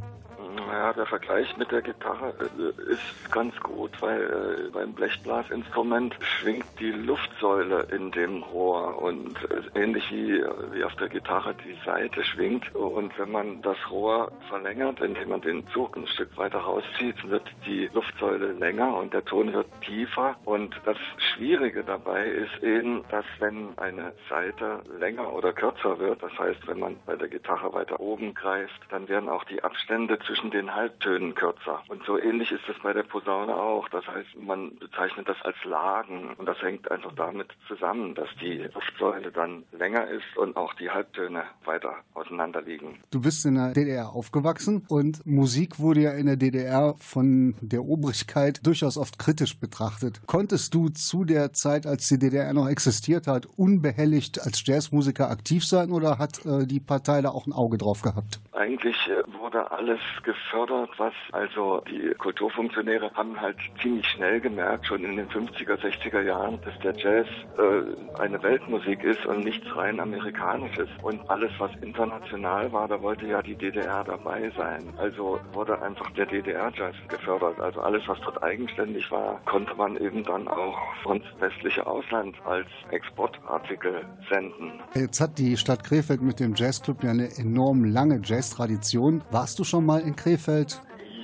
Naja, 0.66 0.92
der 0.92 1.06
Vergleich 1.06 1.56
mit 1.56 1.70
der 1.70 1.82
Gitarre 1.82 2.34
äh, 2.58 2.92
ist 2.92 3.30
ganz 3.30 3.58
gut, 3.60 3.90
weil 4.00 4.20
äh, 4.20 4.70
beim 4.70 4.92
Blechblasinstrument 4.92 6.16
schwingt 6.20 6.66
die 6.78 6.90
Luftsäule 6.90 7.86
in 7.90 8.10
dem 8.10 8.42
Rohr 8.42 9.00
und 9.00 9.36
äh, 9.50 9.80
ähnlich 9.80 10.10
wie, 10.10 10.42
wie 10.72 10.84
auf 10.84 10.94
der 10.96 11.08
Gitarre 11.08 11.54
die 11.54 11.76
Saite 11.84 12.24
schwingt. 12.24 12.74
Und 12.74 13.18
wenn 13.18 13.30
man 13.30 13.62
das 13.62 13.76
Rohr 13.90 14.32
verlängert, 14.48 15.00
indem 15.00 15.30
man 15.30 15.40
den 15.40 15.66
Zug 15.68 15.96
ein 15.96 16.06
Stück 16.08 16.36
weiter 16.36 16.58
rauszieht, 16.58 17.28
wird 17.28 17.48
die 17.66 17.88
Luftsäule 17.92 18.52
länger 18.52 18.96
und 18.96 19.14
der 19.14 19.24
Ton 19.24 19.52
wird 19.52 19.66
tiefer. 19.82 20.36
Und 20.44 20.74
das 20.84 20.98
Schwierige 21.16 21.84
dabei 21.84 22.26
ist 22.26 22.62
eben, 22.62 23.04
dass 23.10 23.24
wenn 23.38 23.78
eine 23.78 24.12
Saite 24.28 24.80
länger 24.98 25.32
oder 25.32 25.52
kürzer 25.52 25.98
wird, 25.98 26.22
das 26.22 26.36
heißt, 26.38 26.66
wenn 26.66 26.80
man 26.80 26.96
bei 27.06 27.16
der 27.16 27.28
Gitarre 27.28 27.72
weiter 27.72 28.00
oben 28.00 28.34
greift, 28.34 28.80
dann 28.90 29.08
werden 29.08 29.28
auch 29.28 29.44
die 29.44 29.62
Abstände 29.62 30.18
zwischen 30.26 30.49
in 30.50 30.66
den 30.66 30.74
Halbtönen 30.74 31.34
kürzer. 31.34 31.82
Und 31.88 32.04
so 32.04 32.18
ähnlich 32.18 32.50
ist 32.50 32.68
es 32.68 32.76
bei 32.82 32.92
der 32.92 33.04
Posaune 33.04 33.54
auch. 33.54 33.88
Das 33.90 34.06
heißt, 34.06 34.36
man 34.40 34.76
bezeichnet 34.78 35.28
das 35.28 35.36
als 35.42 35.56
Lagen 35.64 36.34
und 36.36 36.46
das 36.46 36.60
hängt 36.60 36.90
einfach 36.90 37.12
damit 37.14 37.48
zusammen, 37.68 38.14
dass 38.14 38.28
die 38.40 38.68
Luftsäule 38.74 39.30
dann 39.30 39.64
länger 39.72 40.08
ist 40.08 40.36
und 40.36 40.56
auch 40.56 40.74
die 40.74 40.90
Halbtöne 40.90 41.44
weiter 41.64 41.94
auseinander 42.14 42.62
liegen. 42.62 42.98
Du 43.10 43.20
bist 43.20 43.46
in 43.46 43.54
der 43.54 43.72
DDR 43.72 44.10
aufgewachsen 44.10 44.84
und 44.88 45.24
Musik 45.24 45.78
wurde 45.78 46.00
ja 46.00 46.12
in 46.12 46.26
der 46.26 46.36
DDR 46.36 46.94
von 46.98 47.54
der 47.60 47.84
Obrigkeit 47.84 48.66
durchaus 48.66 48.96
oft 48.96 49.18
kritisch 49.18 49.58
betrachtet. 49.58 50.20
Konntest 50.26 50.74
du 50.74 50.88
zu 50.88 51.24
der 51.24 51.52
Zeit, 51.52 51.86
als 51.86 52.08
die 52.08 52.18
DDR 52.18 52.52
noch 52.52 52.68
existiert 52.68 53.26
hat, 53.26 53.46
unbehelligt 53.56 54.40
als 54.40 54.66
Jazzmusiker 54.66 55.30
aktiv 55.30 55.64
sein 55.64 55.90
oder 55.90 56.18
hat 56.18 56.44
äh, 56.44 56.66
die 56.66 56.80
Partei 56.80 57.22
da 57.22 57.30
auch 57.30 57.46
ein 57.46 57.52
Auge 57.52 57.78
drauf 57.78 58.02
gehabt? 58.02 58.40
Eigentlich 58.52 58.96
äh, 59.08 59.22
wurde 59.38 59.70
alles 59.70 60.00
gefördert, 60.30 60.90
was 60.98 61.12
also 61.32 61.82
die 61.90 62.14
Kulturfunktionäre 62.18 63.10
haben 63.14 63.40
halt 63.40 63.56
ziemlich 63.82 64.06
schnell 64.06 64.40
gemerkt, 64.40 64.86
schon 64.86 65.04
in 65.04 65.16
den 65.16 65.28
50er, 65.28 65.76
60er 65.76 66.22
Jahren, 66.22 66.60
dass 66.64 66.78
der 66.80 66.96
Jazz 66.96 67.26
äh, 67.58 68.20
eine 68.20 68.40
Weltmusik 68.42 69.02
ist 69.02 69.24
und 69.26 69.44
nichts 69.44 69.66
rein 69.74 69.98
amerikanisches. 69.98 70.88
Und 71.02 71.28
alles, 71.28 71.50
was 71.58 71.70
international 71.82 72.72
war, 72.72 72.86
da 72.86 73.00
wollte 73.02 73.26
ja 73.26 73.42
die 73.42 73.56
DDR 73.56 74.04
dabei 74.04 74.52
sein. 74.56 74.82
Also 74.98 75.40
wurde 75.52 75.80
einfach 75.82 76.08
der 76.12 76.26
DDR-Jazz 76.26 76.94
gefördert. 77.08 77.58
Also 77.60 77.80
alles, 77.80 78.02
was 78.06 78.18
dort 78.20 78.42
eigenständig 78.42 79.10
war, 79.10 79.40
konnte 79.46 79.74
man 79.74 79.96
eben 79.96 80.24
dann 80.24 80.46
auch 80.46 80.78
ins 81.12 81.24
westliche 81.40 81.84
Ausland 81.86 82.36
als 82.44 82.68
Exportartikel 82.90 84.04
senden. 84.28 84.80
Jetzt 84.94 85.20
hat 85.20 85.38
die 85.38 85.56
Stadt 85.56 85.82
Krefeld 85.82 86.22
mit 86.22 86.38
dem 86.38 86.54
Jazzclub 86.54 87.02
ja 87.02 87.10
eine 87.10 87.28
enorm 87.36 87.84
lange 87.84 88.20
Jazztradition. 88.22 89.22
Warst 89.30 89.58
du 89.58 89.64
schon 89.64 89.84
mal 89.84 90.00
in 90.00 90.14
Krefeld? 90.20 90.80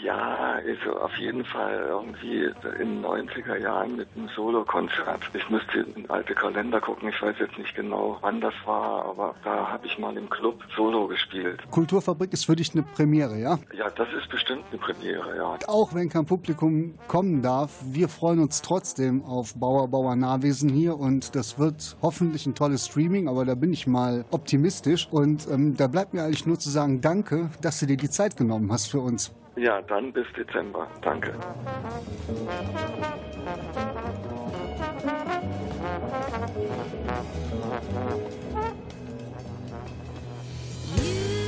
Ja, 0.06 0.60
also 0.64 1.00
auf 1.00 1.16
jeden 1.16 1.44
Fall 1.44 1.84
irgendwie 1.88 2.44
in 2.80 3.02
den 3.02 3.04
90er 3.04 3.56
Jahren 3.56 3.96
mit 3.96 4.06
einem 4.14 4.28
Solokonzert. 4.28 5.20
Ich 5.34 5.50
müsste 5.50 5.80
in 5.80 6.08
alte 6.08 6.32
Kalender 6.32 6.80
gucken, 6.80 7.08
ich 7.08 7.20
weiß 7.20 7.34
jetzt 7.40 7.58
nicht 7.58 7.74
genau, 7.74 8.16
wann 8.20 8.40
das 8.40 8.54
war, 8.64 9.04
aber 9.04 9.34
da 9.42 9.68
habe 9.68 9.84
ich 9.84 9.98
mal 9.98 10.16
im 10.16 10.30
Club 10.30 10.62
Solo 10.76 11.08
gespielt. 11.08 11.60
Kulturfabrik 11.72 12.32
ist 12.32 12.46
für 12.46 12.54
dich 12.54 12.72
eine 12.72 12.84
Premiere, 12.84 13.36
ja? 13.36 13.58
Ja, 13.76 13.90
das 13.90 14.06
ist 14.16 14.28
bestimmt 14.28 14.62
eine 14.70 14.78
Premiere, 14.78 15.36
ja. 15.36 15.58
Auch 15.66 15.92
wenn 15.92 16.08
kein 16.08 16.24
Publikum 16.24 16.94
kommen 17.08 17.42
darf, 17.42 17.72
wir 17.84 18.08
freuen 18.08 18.38
uns 18.38 18.62
trotzdem 18.62 19.24
auf 19.24 19.54
Bauer 19.56 19.88
Bauer 19.88 20.14
Nahwesen 20.14 20.70
hier 20.70 20.96
und 20.96 21.34
das 21.34 21.58
wird 21.58 21.96
hoffentlich 22.00 22.46
ein 22.46 22.54
tolles 22.54 22.86
Streaming, 22.86 23.28
aber 23.28 23.44
da 23.44 23.56
bin 23.56 23.72
ich 23.72 23.88
mal 23.88 24.24
optimistisch 24.30 25.08
und 25.10 25.48
ähm, 25.50 25.76
da 25.76 25.88
bleibt 25.88 26.14
mir 26.14 26.22
eigentlich 26.22 26.46
nur 26.46 26.60
zu 26.60 26.70
sagen, 26.70 27.00
danke, 27.00 27.50
dass 27.60 27.80
du 27.80 27.86
dir 27.86 27.96
die 27.96 28.10
Zeit 28.10 28.36
genommen 28.36 28.70
hast 28.70 28.86
für 28.86 29.00
uns. 29.00 29.34
Ja, 29.56 29.80
dann 29.82 30.12
bis 30.12 30.26
Dezember. 30.34 30.86
Danke. 31.02 31.34
You 40.96 41.45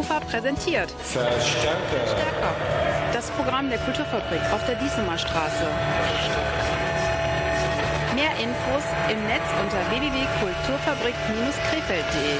Kufa 0.00 0.20
präsentiert 0.20 0.90
Verstärker. 0.92 2.06
Stärker. 2.06 2.54
Das 3.12 3.30
Programm 3.32 3.68
der 3.68 3.78
Kulturfabrik 3.80 4.40
auf 4.50 4.64
der 4.64 4.76
Diesemer 4.76 5.18
Straße. 5.18 5.66
Mehr 8.14 8.30
Infos 8.42 8.84
im 9.12 9.26
Netz 9.26 9.44
unter 9.62 9.76
www.kulturfabrik-krefeld.de. 9.90 12.38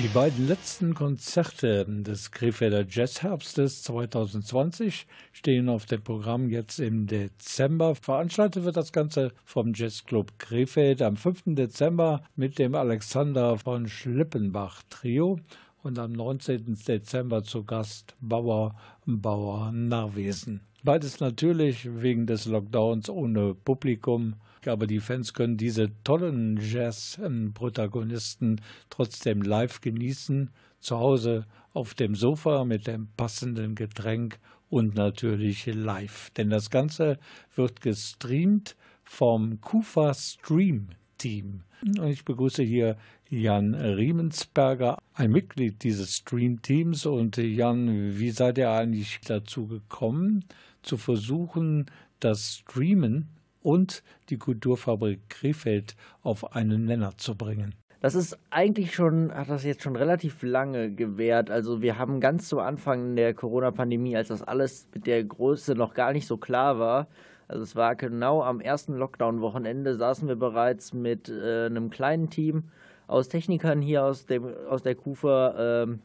Die 0.00 0.06
beiden 0.06 0.46
letzten 0.46 0.94
Konzerte 0.94 1.84
des 1.84 2.30
Krefelder 2.30 2.86
Jazzherbstes 2.88 3.82
2020 3.82 5.08
stehen 5.32 5.68
auf 5.68 5.86
dem 5.86 6.04
Programm 6.04 6.50
jetzt 6.50 6.78
im 6.78 7.08
Dezember. 7.08 7.96
Veranstaltet 7.96 8.62
wird 8.62 8.76
das 8.76 8.92
Ganze 8.92 9.32
vom 9.44 9.72
Jazzclub 9.74 10.38
Krefeld 10.38 11.02
am 11.02 11.16
5. 11.16 11.42
Dezember 11.46 12.22
mit 12.36 12.60
dem 12.60 12.76
Alexander 12.76 13.58
von 13.58 13.88
Schlippenbach 13.88 14.84
Trio 14.88 15.40
und 15.82 15.98
am 15.98 16.12
19. 16.12 16.78
Dezember 16.86 17.42
zu 17.42 17.64
Gast 17.64 18.14
Bauer 18.20 18.76
Bauer 19.06 19.72
Narwesen. 19.72 20.60
Beides 20.82 21.20
natürlich 21.20 21.86
wegen 22.00 22.26
des 22.26 22.46
Lockdowns 22.46 23.10
ohne 23.10 23.54
Publikum. 23.54 24.36
Aber 24.66 24.86
die 24.86 25.00
Fans 25.00 25.34
können 25.34 25.56
diese 25.56 25.90
tollen 26.04 26.60
Jazz-Protagonisten 26.60 28.60
trotzdem 28.90 29.42
live 29.42 29.80
genießen. 29.80 30.50
Zu 30.80 30.98
Hause 30.98 31.46
auf 31.72 31.94
dem 31.94 32.14
Sofa 32.14 32.64
mit 32.64 32.86
dem 32.86 33.08
passenden 33.16 33.74
Getränk 33.74 34.38
und 34.68 34.94
natürlich 34.94 35.66
live. 35.66 36.30
Denn 36.30 36.50
das 36.50 36.70
Ganze 36.70 37.18
wird 37.54 37.80
gestreamt 37.80 38.76
vom 39.04 39.60
Kufa 39.60 40.14
Stream 40.14 40.90
Team. 41.20 41.62
Und 41.82 42.08
ich 42.08 42.24
begrüße 42.24 42.62
hier 42.62 42.96
Jan 43.28 43.74
Riemensberger, 43.74 44.98
ein 45.14 45.30
Mitglied 45.30 45.84
dieses 45.84 46.16
Stream-Teams. 46.16 47.06
Und 47.06 47.36
Jan, 47.36 48.18
wie 48.18 48.30
seid 48.30 48.58
ihr 48.58 48.70
eigentlich 48.70 49.20
dazu 49.26 49.66
gekommen, 49.66 50.44
zu 50.82 50.96
versuchen, 50.96 51.86
das 52.18 52.56
Streamen 52.56 53.28
und 53.62 54.02
die 54.30 54.38
Kulturfabrik 54.38 55.20
Krefeld 55.28 55.94
auf 56.22 56.56
einen 56.56 56.86
Nenner 56.86 57.16
zu 57.18 57.36
bringen? 57.36 57.74
Das 58.00 58.14
ist 58.14 58.38
eigentlich 58.48 58.94
schon, 58.94 59.30
hat 59.30 59.50
das 59.50 59.62
jetzt 59.62 59.82
schon 59.82 59.94
relativ 59.94 60.42
lange 60.42 60.90
gewährt. 60.90 61.50
Also 61.50 61.82
wir 61.82 61.98
haben 61.98 62.18
ganz 62.20 62.48
zu 62.48 62.58
Anfang 62.58 63.14
der 63.14 63.34
Corona-Pandemie, 63.34 64.16
als 64.16 64.28
das 64.28 64.42
alles 64.42 64.88
mit 64.94 65.06
der 65.06 65.22
Größe 65.22 65.74
noch 65.74 65.92
gar 65.92 66.14
nicht 66.14 66.26
so 66.26 66.38
klar 66.38 66.78
war, 66.78 67.08
also 67.50 67.64
es 67.64 67.74
war 67.74 67.96
genau 67.96 68.44
am 68.44 68.60
ersten 68.60 68.94
Lockdown-Wochenende, 68.94 69.96
saßen 69.96 70.28
wir 70.28 70.36
bereits 70.36 70.92
mit 70.92 71.28
äh, 71.28 71.66
einem 71.66 71.90
kleinen 71.90 72.30
Team 72.30 72.64
aus 73.08 73.28
Technikern 73.28 73.82
hier 73.82 74.04
aus, 74.04 74.24
dem, 74.26 74.44
aus 74.68 74.82
der 74.84 74.94
Kufa 74.94 75.82
ähm, 75.82 75.98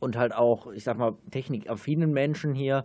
und 0.00 0.16
halt 0.16 0.34
auch, 0.34 0.72
ich 0.72 0.82
sag 0.82 0.98
mal, 0.98 1.14
technikaffinen 1.30 2.12
Menschen 2.12 2.52
hier 2.52 2.84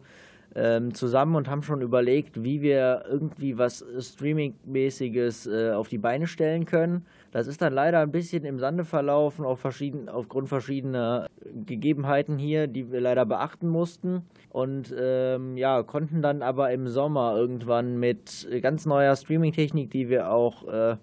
ähm, 0.53 0.93
zusammen 0.93 1.35
und 1.35 1.49
haben 1.49 1.63
schon 1.63 1.81
überlegt, 1.81 2.43
wie 2.43 2.61
wir 2.61 3.03
irgendwie 3.09 3.57
was 3.57 3.83
Streaming-mäßiges 3.97 5.47
äh, 5.47 5.71
auf 5.71 5.87
die 5.87 5.97
Beine 5.97 6.27
stellen 6.27 6.65
können. 6.65 7.07
Das 7.31 7.47
ist 7.47 7.61
dann 7.61 7.73
leider 7.73 7.99
ein 7.99 8.11
bisschen 8.11 8.43
im 8.43 8.59
Sande 8.59 8.83
verlaufen, 8.83 9.45
auf 9.45 9.59
verschieden, 9.59 10.09
aufgrund 10.09 10.49
verschiedener 10.49 11.27
Gegebenheiten 11.65 12.37
hier, 12.37 12.67
die 12.67 12.91
wir 12.91 12.99
leider 12.99 13.25
beachten 13.25 13.69
mussten. 13.69 14.23
Und 14.49 14.93
ähm, 14.97 15.55
ja, 15.55 15.81
konnten 15.83 16.21
dann 16.21 16.41
aber 16.41 16.71
im 16.71 16.89
Sommer 16.89 17.37
irgendwann 17.37 17.97
mit 17.97 18.47
ganz 18.61 18.85
neuer 18.85 19.15
Streaming-Technik, 19.15 19.91
die 19.91 20.09
wir 20.09 20.29
auch 20.29 20.67
äh, 20.67 20.97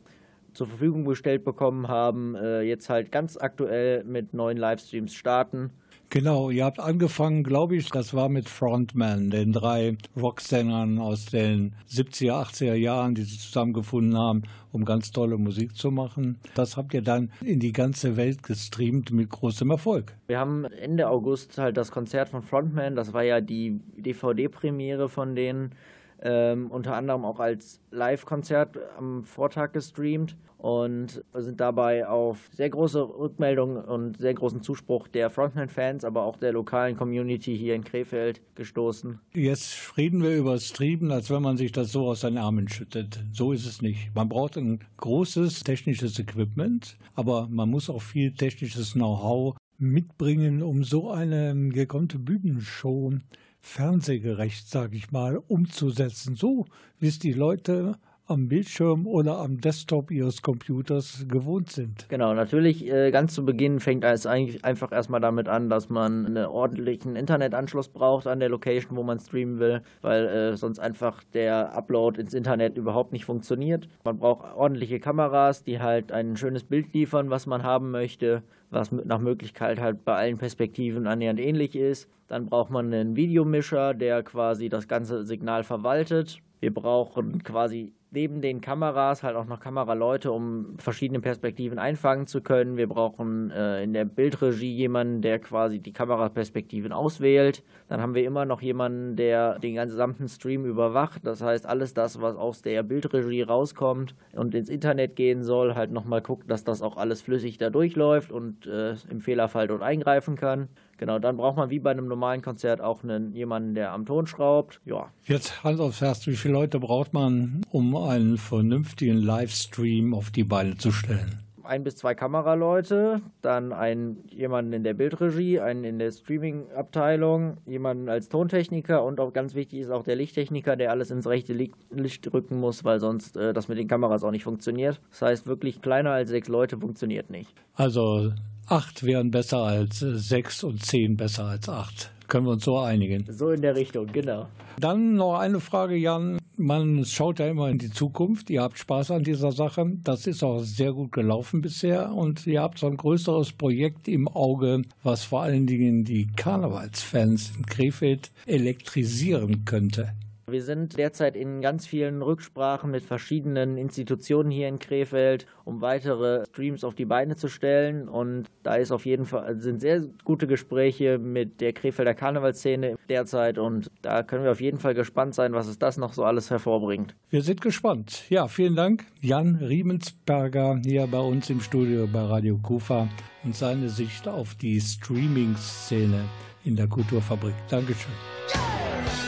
zur 0.53 0.67
Verfügung 0.67 1.07
gestellt 1.07 1.45
bekommen 1.45 1.89
haben, 1.89 2.35
äh, 2.35 2.61
jetzt 2.61 2.91
halt 2.91 3.11
ganz 3.11 3.39
aktuell 3.39 4.05
mit 4.05 4.35
neuen 4.35 4.59
Livestreams 4.59 5.15
starten. 5.15 5.71
Genau, 6.11 6.49
ihr 6.49 6.65
habt 6.65 6.81
angefangen, 6.81 7.45
glaube 7.45 7.77
ich, 7.77 7.91
das 7.91 8.15
war 8.15 8.31
mit 8.31 8.49
Frontman, 8.49 9.29
den 9.29 9.53
drei 9.53 9.99
Rocksängern 10.17 10.99
aus 10.99 11.27
den 11.27 11.75
70er, 11.91 12.33
80er 12.33 12.75
Jahren, 12.75 13.15
die 13.15 13.25
sich 13.25 13.41
zusammengefunden 13.41 14.17
haben, 14.17 14.45
um 14.73 14.87
ganz 14.87 15.11
tolle 15.11 15.37
Musik 15.37 15.77
zu 15.77 15.91
machen. 15.91 16.39
Das 16.55 16.79
habt 16.79 16.95
ihr 16.95 17.03
dann 17.03 17.31
in 17.43 17.61
die 17.61 17.73
ganze 17.73 18.17
Welt 18.17 18.43
gestreamt 18.43 19.11
mit 19.11 19.29
großem 19.29 19.71
Erfolg. 19.71 20.17
Wir 20.29 20.39
haben 20.39 20.65
Ende 20.65 21.11
August 21.11 21.59
halt 21.59 21.77
das 21.77 21.91
Konzert 21.91 22.31
von 22.31 22.41
Frontman, 22.41 22.97
das 22.97 23.13
war 23.13 23.23
ja 23.23 23.43
die 23.43 23.79
DVD-Premiere 23.99 25.11
von 25.11 25.35
denen, 25.35 25.75
ähm, 26.23 26.71
unter 26.71 26.95
anderem 26.95 27.25
auch 27.25 27.41
als 27.41 27.81
Live-Konzert 27.91 28.79
am 28.97 29.25
Vortag 29.25 29.73
gestreamt 29.73 30.37
und 30.59 31.23
sind 31.35 31.61
dabei 31.61 32.07
auf 32.07 32.51
sehr 32.53 32.69
große 32.69 33.01
Rückmeldungen 33.01 33.77
und 33.77 34.19
sehr 34.19 34.35
großen 34.35 34.61
Zuspruch 34.61 35.07
der 35.07 35.31
Frontman-Fans, 35.31 36.05
aber 36.05 36.25
auch 36.25 36.37
der 36.37 36.53
lokalen 36.53 36.97
Community 36.97 37.57
hier 37.57 37.77
in 37.77 37.85
Krefeld 37.85 38.41
gestoßen. 38.57 39.21
Jetzt 39.35 39.97
reden 39.97 40.23
wir 40.23 40.37
über 40.37 40.59
Streamen, 40.59 41.13
als 41.13 41.31
wenn 41.31 41.43
man 41.43 41.57
sich 41.57 41.71
das 41.71 41.93
so 41.93 42.09
aus 42.09 42.23
seinen 42.23 42.39
Armen 42.39 42.69
schüttet. 42.69 43.21
So 43.33 43.53
ist 43.53 43.67
es 43.67 43.81
nicht. 43.83 44.11
Man 44.15 44.29
braucht 44.29 44.57
ein 44.57 44.81
großes 44.97 45.63
technisches 45.63 46.19
Equipment, 46.19 46.99
aber 47.15 47.47
man 47.49 47.71
muss 47.71 47.89
auch 47.89 48.03
viel 48.03 48.33
technisches 48.33 48.95
Know-how 48.95 49.57
mitbringen, 49.79 50.63
um 50.63 50.83
so 50.83 51.11
eine 51.11 51.55
gekonnte 51.69 52.19
Bühnenshow 52.19 53.13
fernsehgerecht, 53.61 54.69
sage 54.69 54.97
ich 54.97 55.11
mal, 55.11 55.39
umzusetzen, 55.49 56.35
so 56.35 56.67
wie 56.99 57.09
es 57.09 57.19
die 57.19 57.33
Leute 57.33 57.97
am 58.29 58.49
Bildschirm 58.49 59.07
oder 59.07 59.39
am 59.39 59.59
Desktop 59.61 60.11
ihres 60.11 60.43
Computers 60.43 61.25
gewohnt 61.29 61.71
sind. 61.71 62.07
Genau, 62.11 62.35
natürlich 62.35 62.87
äh, 62.87 63.11
ganz 63.11 63.35
zu 63.35 63.45
Beginn 63.45 63.81
fängt 63.81 64.05
es 64.05 64.27
eigentlich 64.27 64.65
einfach 64.65 64.93
erstmal 64.93 65.21
damit 65.21 65.49
an, 65.49 65.71
dass 65.71 65.89
man 65.89 66.27
einen 66.27 66.45
ordentlichen 66.45 67.17
Internetanschluss 67.17 67.89
braucht 67.89 68.27
an 68.27 68.39
der 68.39 68.51
Location, 68.51 68.97
wo 68.97 69.03
man 69.03 69.19
streamen 69.19 69.59
will, 69.59 69.83
weil 70.03 70.27
äh, 70.27 70.57
sonst 70.57 70.79
einfach 70.79 71.25
der 71.33 71.75
Upload 71.75 72.21
ins 72.21 72.35
Internet 72.35 72.77
überhaupt 72.77 73.13
nicht 73.13 73.25
funktioniert. 73.25 73.89
Man 74.05 74.19
braucht 74.19 74.55
ordentliche 74.55 75.01
Kameras, 75.01 75.65
die 75.65 75.81
halt 75.81 76.13
ein 76.13 76.37
schönes 76.37 76.65
Bild 76.65 76.93
liefern, 76.93 77.31
was 77.31 77.47
man 77.47 77.63
haben 77.63 77.91
möchte, 77.91 78.43
was 78.71 78.93
nach 78.93 79.19
Möglichkeit 79.19 79.81
halt 79.81 80.05
bei 80.05 80.15
allen 80.15 80.39
Perspektiven 80.39 81.07
annähernd 81.07 81.41
ähnlich 81.41 81.75
ist. 81.77 82.09
Dann 82.29 82.47
braucht 82.47 82.71
man 82.71 82.93
einen 82.93 83.17
Videomischer, 83.17 83.95
der 83.95 84.23
quasi 84.23 84.69
das 84.69 84.89
ganze 84.89 85.25
Signal 85.25 85.65
verwaltet. 85.65 86.41
Wir 86.61 86.75
brauchen 86.75 87.43
quasi 87.43 87.93
neben 88.11 88.41
den 88.41 88.61
Kameras 88.61 89.23
halt 89.23 89.37
auch 89.37 89.45
noch 89.45 89.61
Kameraleute, 89.61 90.33
um 90.33 90.79
verschiedene 90.79 91.21
Perspektiven 91.21 91.79
einfangen 91.79 92.27
zu 92.27 92.41
können. 92.41 92.77
Wir 92.77 92.89
brauchen 92.89 93.51
äh, 93.51 93.83
in 93.83 93.93
der 93.93 94.05
Bildregie 94.05 94.73
jemanden, 94.73 95.21
der 95.21 95.39
quasi 95.39 95.79
die 95.79 95.93
Kameraperspektiven 95.93 96.93
auswählt. 96.93 97.63
Dann 97.89 98.01
haben 98.01 98.15
wir 98.15 98.25
immer 98.25 98.45
noch 98.45 98.63
jemanden, 98.63 99.17
der 99.17 99.59
den 99.59 99.75
gesamten 99.75 100.29
Stream 100.29 100.65
überwacht. 100.65 101.27
Das 101.27 101.43
heißt, 101.43 101.67
alles 101.67 101.93
das, 101.93 102.21
was 102.21 102.37
aus 102.37 102.63
der 102.63 102.83
Bildregie 102.83 103.43
rauskommt 103.43 104.15
und 104.33 104.55
ins 104.55 104.69
Internet 104.69 105.15
gehen 105.17 105.43
soll, 105.43 105.75
halt 105.75 105.91
nochmal 105.91 106.23
guckt, 106.23 106.51
dass 106.51 106.65
das 106.65 106.83
auch 106.83 106.97
alles 106.97 107.21
flüssig 107.21 107.59
da 107.59 107.69
durchläuft 107.69 108.33
und 108.33 108.67
äh, 108.67 108.95
im 109.11 109.21
Fehlerfall 109.21 109.69
dort 109.69 109.83
eingreifen 109.83 110.37
kann. 110.37 110.69
Genau, 110.99 111.21
dann 111.21 111.37
braucht 111.37 111.57
man 111.57 111.71
wie 111.71 111.79
bei 111.79 111.93
einem 111.93 112.09
normalen 112.09 112.43
Konzert 112.43 112.81
auch 112.81 113.05
einen, 113.05 113.33
jemanden, 113.33 113.75
der 113.75 113.93
am 113.93 114.05
Ton 114.05 114.27
schraubt. 114.27 114.81
Ja. 114.85 115.11
Jetzt 115.25 115.63
Hand 115.63 115.81
aufs 115.81 116.01
Herz, 116.01 116.27
wie 116.27 116.37
viele 116.37 116.55
Leute 116.55 116.81
braucht 116.81 117.15
man, 117.15 117.63
um 117.71 117.97
einen 117.97 118.37
vernünftigen 118.37 119.17
Livestream 119.17 120.13
auf 120.13 120.31
die 120.31 120.45
Beine 120.45 120.77
zu 120.77 120.91
stellen? 120.91 121.45
Ein 121.63 121.85
bis 121.85 121.97
zwei 121.97 122.15
Kameraleute, 122.15 123.21
dann 123.43 123.75
einen, 123.75 124.25
jemanden 124.31 124.73
in 124.73 124.85
der 124.85 124.95
Bildregie, 124.95 125.61
einen 125.61 125.85
in 125.85 125.99
der 125.99 126.11
Streaming-Abteilung, 126.11 127.59
jemanden 127.67 128.09
als 128.09 128.31
Tontechniker 128.31 129.05
und 129.05 129.21
auch 129.21 129.35
ganz 129.35 129.55
wichtig 129.55 129.81
ist 129.81 129.91
auch 129.91 130.03
der 130.03 130.17
Lichttechniker, 130.17 130.77
der 130.77 130.91
alles 130.91 131.11
ins 131.11 131.27
rechte 131.27 131.53
Licht 131.53 132.33
rücken 132.33 132.59
muss, 132.59 132.85
weil 132.85 133.01
sonst 133.01 133.37
äh, 133.37 133.53
das 133.53 133.69
mit 133.69 133.77
den 133.77 133.87
Kameras 133.87 134.25
auch 134.25 134.31
nicht 134.31 134.45
funktioniert. 134.45 134.99
Das 135.11 135.23
heißt, 135.23 135.47
wirklich 135.47 135.83
kleiner 135.83 136.13
als 136.13 136.31
sechs 136.31 136.49
Leute 136.49 136.79
funktioniert 136.79 137.29
nicht. 137.29 137.55
Also 137.75 138.33
acht 138.69 139.03
wären 139.03 139.31
besser 139.31 139.59
als 139.59 139.99
sechs 140.01 140.63
und 140.63 140.85
zehn 140.85 141.17
besser 141.17 141.45
als 141.45 141.69
acht. 141.69 142.11
Können 142.29 142.47
wir 142.47 142.53
uns 142.53 142.65
so 142.65 142.79
einigen? 142.79 143.25
So 143.31 143.51
in 143.51 143.63
der 143.63 143.75
Richtung, 143.75 144.07
genau. 144.07 144.49
Dann 144.79 145.15
noch 145.15 145.39
eine 145.39 145.61
Frage, 145.61 145.97
Jan. 145.97 146.39
Man 146.57 147.05
schaut 147.05 147.39
ja 147.39 147.49
immer 147.49 147.69
in 147.71 147.79
die 147.79 147.91
Zukunft. 147.91 148.51
Ihr 148.51 148.63
habt 148.63 148.79
Spaß 148.79 149.13
an 149.13 149.23
dieser 149.23 149.53
Sache. 149.53 149.87
Das 150.03 150.27
ist 150.27 150.43
auch 150.43 150.61
sehr 150.61 150.93
gut 150.93 151.13
gelaufen 151.13 151.63
bisher. 151.63 152.13
Und 152.13 152.47
ihr 152.47 152.61
habt 152.61 152.79
so 152.79 152.87
ein 152.87 152.97
größeres 152.97 153.53
Projekt 153.53 154.09
im 154.09 154.29
Auge, 154.29 154.83
was 155.03 155.25
vor 155.25 155.43
allen 155.43 155.67
Dingen 155.67 156.05
die 156.05 156.27
Karnevalsfans 156.27 157.53
in 157.57 157.65
Krefeld 157.65 158.31
elektrisieren 158.45 159.65
könnte. 159.65 160.13
Wir 160.51 160.63
sind 160.63 160.97
derzeit 160.97 161.37
in 161.37 161.61
ganz 161.61 161.87
vielen 161.87 162.23
Rücksprachen 162.23 162.91
mit 162.91 163.03
verschiedenen 163.03 163.77
Institutionen 163.77 164.51
hier 164.51 164.69
in 164.69 164.79
Krefeld, 164.79 165.47
um 165.65 165.81
weitere 165.81 166.45
Streams 166.47 166.85
auf 166.85 166.95
die 166.95 167.05
Beine 167.05 167.37
zu 167.37 167.49
stellen. 167.49 168.09
Und 168.09 168.47
da 168.63 168.77
ist 168.77 168.91
auf 168.91 169.05
jeden 169.05 169.27
Fall 169.27 169.61
sind 169.61 169.81
sehr 169.81 170.03
gute 170.25 170.47
Gespräche 170.47 171.19
mit 171.19 171.61
der 171.61 171.73
Krefelder 171.73 172.15
Karnevalszene 172.15 172.97
derzeit. 173.09 173.59
Und 173.59 173.91
da 174.03 174.23
können 174.23 174.45
wir 174.45 174.53
auf 174.53 174.61
jeden 174.61 174.79
Fall 174.79 174.95
gespannt 174.95 175.35
sein, 175.35 175.53
was 175.53 175.67
es 175.67 175.79
das 175.79 175.99
noch 175.99 176.13
so 176.13 176.25
alles 176.25 176.51
hervorbringt. 176.51 177.15
Wir 177.31 177.43
sind 177.43 177.61
gespannt. 177.61 178.25
Ja, 178.31 178.49
vielen 178.49 178.77
Dank, 178.77 179.05
Jan 179.21 179.57
Riemensberger 179.57 180.81
hier 180.85 181.07
bei 181.07 181.21
uns 181.21 181.51
im 181.51 181.61
Studio 181.61 182.07
bei 182.07 182.23
Radio 182.23 182.59
Kufa 182.63 183.09
und 183.45 183.55
seine 183.55 183.89
Sicht 183.89 184.27
auf 184.27 184.55
die 184.55 184.81
Streaming-Szene 184.81 186.25
in 186.65 186.77
der 186.77 186.89
Kulturfabrik. 186.89 187.55
Dankeschön. 187.69 188.13
Some 188.49 189.28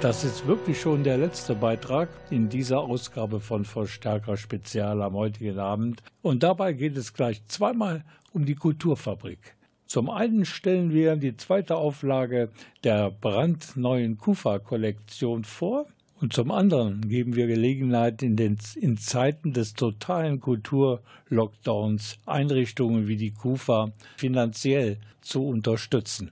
Das 0.00 0.24
ist 0.24 0.46
wirklich 0.46 0.80
schon 0.80 1.04
der 1.04 1.18
letzte 1.18 1.54
Beitrag 1.54 2.08
in 2.30 2.48
dieser 2.48 2.80
Ausgabe 2.80 3.38
von 3.38 3.66
Verstärker 3.66 4.38
Spezial 4.38 5.02
am 5.02 5.12
heutigen 5.12 5.58
Abend. 5.58 6.02
Und 6.22 6.42
dabei 6.42 6.72
geht 6.72 6.96
es 6.96 7.12
gleich 7.12 7.46
zweimal 7.48 8.02
um 8.32 8.46
die 8.46 8.54
Kulturfabrik. 8.54 9.56
Zum 9.84 10.08
einen 10.08 10.46
stellen 10.46 10.94
wir 10.94 11.16
die 11.16 11.36
zweite 11.36 11.76
Auflage 11.76 12.48
der 12.82 13.10
brandneuen 13.10 14.16
Kufa-Kollektion 14.16 15.44
vor. 15.44 15.84
Und 16.18 16.32
zum 16.32 16.50
anderen 16.50 17.06
geben 17.06 17.36
wir 17.36 17.46
Gelegenheit, 17.46 18.22
in, 18.22 18.36
den, 18.36 18.56
in 18.76 18.96
Zeiten 18.96 19.52
des 19.52 19.74
totalen 19.74 20.40
Kulturlockdowns 20.40 22.20
Einrichtungen 22.24 23.06
wie 23.06 23.16
die 23.16 23.32
Kufa 23.32 23.92
finanziell 24.16 24.96
zu 25.20 25.46
unterstützen. 25.46 26.30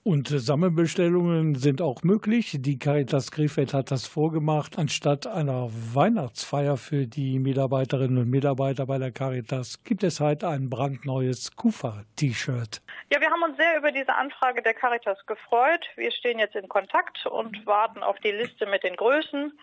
Und 0.05 0.27
Sammelbestellungen 0.27 1.55
sind 1.55 1.81
auch 1.81 2.03
möglich. 2.03 2.57
Die 2.59 2.77
Caritas 2.77 3.31
Krefeld 3.31 3.73
hat 3.73 3.89
das 3.89 4.05
vorgemacht. 4.05 4.77
Anstatt 4.77 5.27
einer 5.27 5.69
Weihnachtsfeier 5.71 6.75
für 6.75 7.07
die 7.07 7.39
Mitarbeiterinnen 7.39 8.17
und 8.17 8.29
Mitarbeiter 8.29 8.85
bei 8.85 8.97
der 8.97 9.13
Caritas 9.13 9.81
gibt 9.85 10.03
es 10.03 10.19
halt 10.19 10.43
ein 10.43 10.69
brandneues 10.69 11.55
Kufa-T-Shirt. 11.55 12.81
Ja, 13.13 13.21
wir 13.21 13.29
haben 13.29 13.43
uns 13.43 13.55
sehr 13.55 13.77
über 13.77 13.93
diese 13.93 14.13
Anfrage 14.13 14.61
der 14.61 14.73
Caritas 14.73 15.25
gefreut. 15.25 15.87
Wir 15.95 16.11
stehen 16.11 16.37
jetzt 16.37 16.55
in 16.55 16.67
Kontakt 16.67 17.25
und 17.25 17.65
warten 17.65 18.03
auf 18.03 18.19
die 18.19 18.31
Liste 18.31 18.65
mit 18.65 18.83
den 18.83 18.97
Größen. 18.97 19.53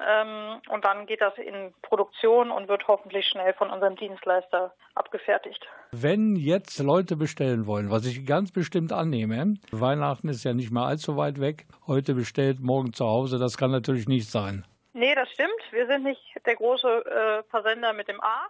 Ähm, 0.00 0.60
und 0.68 0.84
dann 0.84 1.06
geht 1.06 1.20
das 1.20 1.36
in 1.38 1.72
Produktion 1.82 2.50
und 2.50 2.68
wird 2.68 2.88
hoffentlich 2.88 3.26
schnell 3.26 3.52
von 3.54 3.70
unserem 3.70 3.96
Dienstleister 3.96 4.72
abgefertigt. 4.94 5.66
Wenn 5.92 6.36
jetzt 6.36 6.78
Leute 6.78 7.16
bestellen 7.16 7.66
wollen, 7.66 7.90
was 7.90 8.06
ich 8.06 8.26
ganz 8.26 8.52
bestimmt 8.52 8.92
annehme, 8.92 9.54
Weihnachten 9.70 10.28
ist 10.28 10.44
ja 10.44 10.54
nicht 10.54 10.72
mehr 10.72 10.84
allzu 10.84 11.16
weit 11.16 11.40
weg, 11.40 11.66
heute 11.86 12.14
bestellt, 12.14 12.60
morgen 12.60 12.92
zu 12.92 13.06
Hause, 13.06 13.38
das 13.38 13.56
kann 13.56 13.70
natürlich 13.70 14.08
nicht 14.08 14.28
sein. 14.30 14.64
Nee, 14.94 15.14
das 15.14 15.30
stimmt. 15.30 15.50
Wir 15.70 15.86
sind 15.86 16.04
nicht 16.04 16.20
der 16.44 16.56
große 16.56 16.86
äh, 16.88 17.42
Versender 17.50 17.92
mit 17.92 18.08
dem 18.08 18.20
A. 18.20 18.46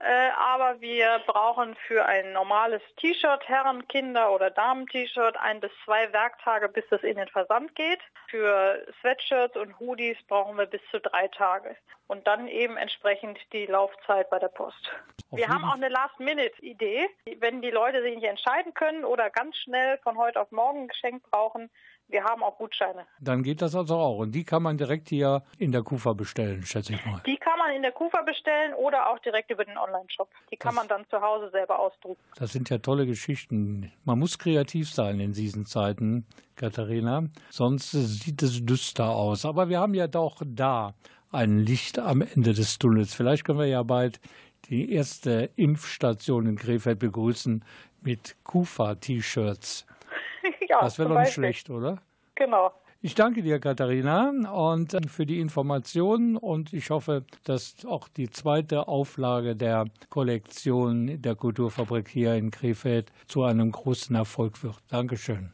Äh, 0.00 0.30
aber 0.30 0.80
wir 0.80 1.20
brauchen 1.26 1.76
für 1.86 2.06
ein 2.06 2.32
normales 2.32 2.80
T-Shirt, 2.96 3.46
Herren-, 3.46 3.86
Kinder- 3.88 4.32
oder 4.32 4.50
Damen-T-Shirt 4.50 5.36
ein 5.36 5.60
bis 5.60 5.70
zwei 5.84 6.10
Werktage, 6.12 6.70
bis 6.70 6.84
es 6.90 7.02
in 7.02 7.16
den 7.16 7.28
Versand 7.28 7.74
geht. 7.74 8.00
Für 8.30 8.86
Sweatshirts 9.00 9.56
und 9.56 9.78
Hoodies 9.78 10.16
brauchen 10.26 10.56
wir 10.56 10.64
bis 10.64 10.80
zu 10.90 11.00
drei 11.00 11.28
Tage. 11.28 11.76
Und 12.06 12.26
dann 12.26 12.48
eben 12.48 12.78
entsprechend 12.78 13.38
die 13.52 13.66
Laufzeit 13.66 14.30
bei 14.30 14.38
der 14.38 14.48
Post. 14.48 14.90
Auf 15.30 15.38
wir 15.38 15.48
haben 15.48 15.64
auch 15.64 15.74
eine 15.74 15.90
Last-Minute-Idee. 15.90 17.06
Wenn 17.36 17.60
die 17.60 17.70
Leute 17.70 18.02
sich 18.02 18.14
nicht 18.14 18.26
entscheiden 18.26 18.72
können 18.72 19.04
oder 19.04 19.28
ganz 19.28 19.56
schnell 19.58 19.98
von 19.98 20.16
heute 20.16 20.40
auf 20.40 20.50
morgen 20.50 20.84
ein 20.84 20.88
Geschenk 20.88 21.22
brauchen, 21.30 21.70
wir 22.10 22.24
haben 22.24 22.42
auch 22.42 22.56
Gutscheine. 22.58 23.06
Dann 23.20 23.42
geht 23.42 23.62
das 23.62 23.74
also 23.74 23.96
auch. 23.96 24.18
Und 24.18 24.32
die 24.32 24.44
kann 24.44 24.62
man 24.62 24.76
direkt 24.76 25.08
hier 25.08 25.42
in 25.58 25.72
der 25.72 25.82
Kufa 25.82 26.12
bestellen, 26.12 26.62
schätze 26.64 26.94
ich 26.94 27.04
mal. 27.06 27.20
Die 27.26 27.36
kann 27.36 27.58
man 27.58 27.74
in 27.74 27.82
der 27.82 27.92
Kufa 27.92 28.22
bestellen 28.22 28.74
oder 28.74 29.08
auch 29.08 29.18
direkt 29.20 29.50
über 29.50 29.64
den 29.64 29.78
Online-Shop. 29.78 30.28
Die 30.50 30.56
kann 30.56 30.74
man 30.74 30.88
dann 30.88 31.04
zu 31.08 31.20
Hause 31.20 31.50
selber 31.50 31.78
ausdrucken. 31.78 32.20
Das 32.36 32.52
sind 32.52 32.70
ja 32.70 32.78
tolle 32.78 33.06
Geschichten. 33.06 33.92
Man 34.04 34.18
muss 34.18 34.38
kreativ 34.38 34.90
sein 34.90 35.20
in 35.20 35.32
diesen 35.32 35.66
Zeiten, 35.66 36.26
Katharina. 36.56 37.24
Sonst 37.50 37.92
sieht 37.92 38.42
es 38.42 38.64
düster 38.64 39.10
aus. 39.10 39.44
Aber 39.44 39.68
wir 39.68 39.80
haben 39.80 39.94
ja 39.94 40.06
doch 40.06 40.42
da 40.44 40.94
ein 41.32 41.58
Licht 41.58 41.98
am 41.98 42.22
Ende 42.22 42.54
des 42.54 42.78
Tunnels. 42.78 43.14
Vielleicht 43.14 43.44
können 43.44 43.58
wir 43.58 43.66
ja 43.66 43.82
bald 43.82 44.20
die 44.68 44.92
erste 44.92 45.50
Impfstation 45.56 46.46
in 46.46 46.56
Krefeld 46.56 46.98
begrüßen 46.98 47.64
mit 48.02 48.36
Kufa-T-Shirts. 48.44 49.86
ja, 50.68 50.80
das 50.80 50.98
wäre 50.98 51.08
doch 51.10 51.18
nicht 51.20 51.32
schlecht, 51.32 51.70
oder? 51.70 51.98
Genau. 52.34 52.72
Ich 53.02 53.14
danke 53.14 53.42
dir, 53.42 53.60
Katharina, 53.60 54.28
und 54.52 54.92
äh, 54.92 55.00
für 55.08 55.24
die 55.24 55.40
Informationen 55.40 56.36
und 56.36 56.74
ich 56.74 56.90
hoffe, 56.90 57.24
dass 57.44 57.86
auch 57.86 58.08
die 58.08 58.28
zweite 58.28 58.88
Auflage 58.88 59.56
der 59.56 59.86
Kollektion 60.10 61.22
der 61.22 61.34
Kulturfabrik 61.34 62.08
hier 62.08 62.34
in 62.34 62.50
Krefeld 62.50 63.10
zu 63.26 63.42
einem 63.42 63.72
großen 63.72 64.14
Erfolg 64.14 64.62
wird. 64.62 64.76
Dankeschön. 64.88 65.50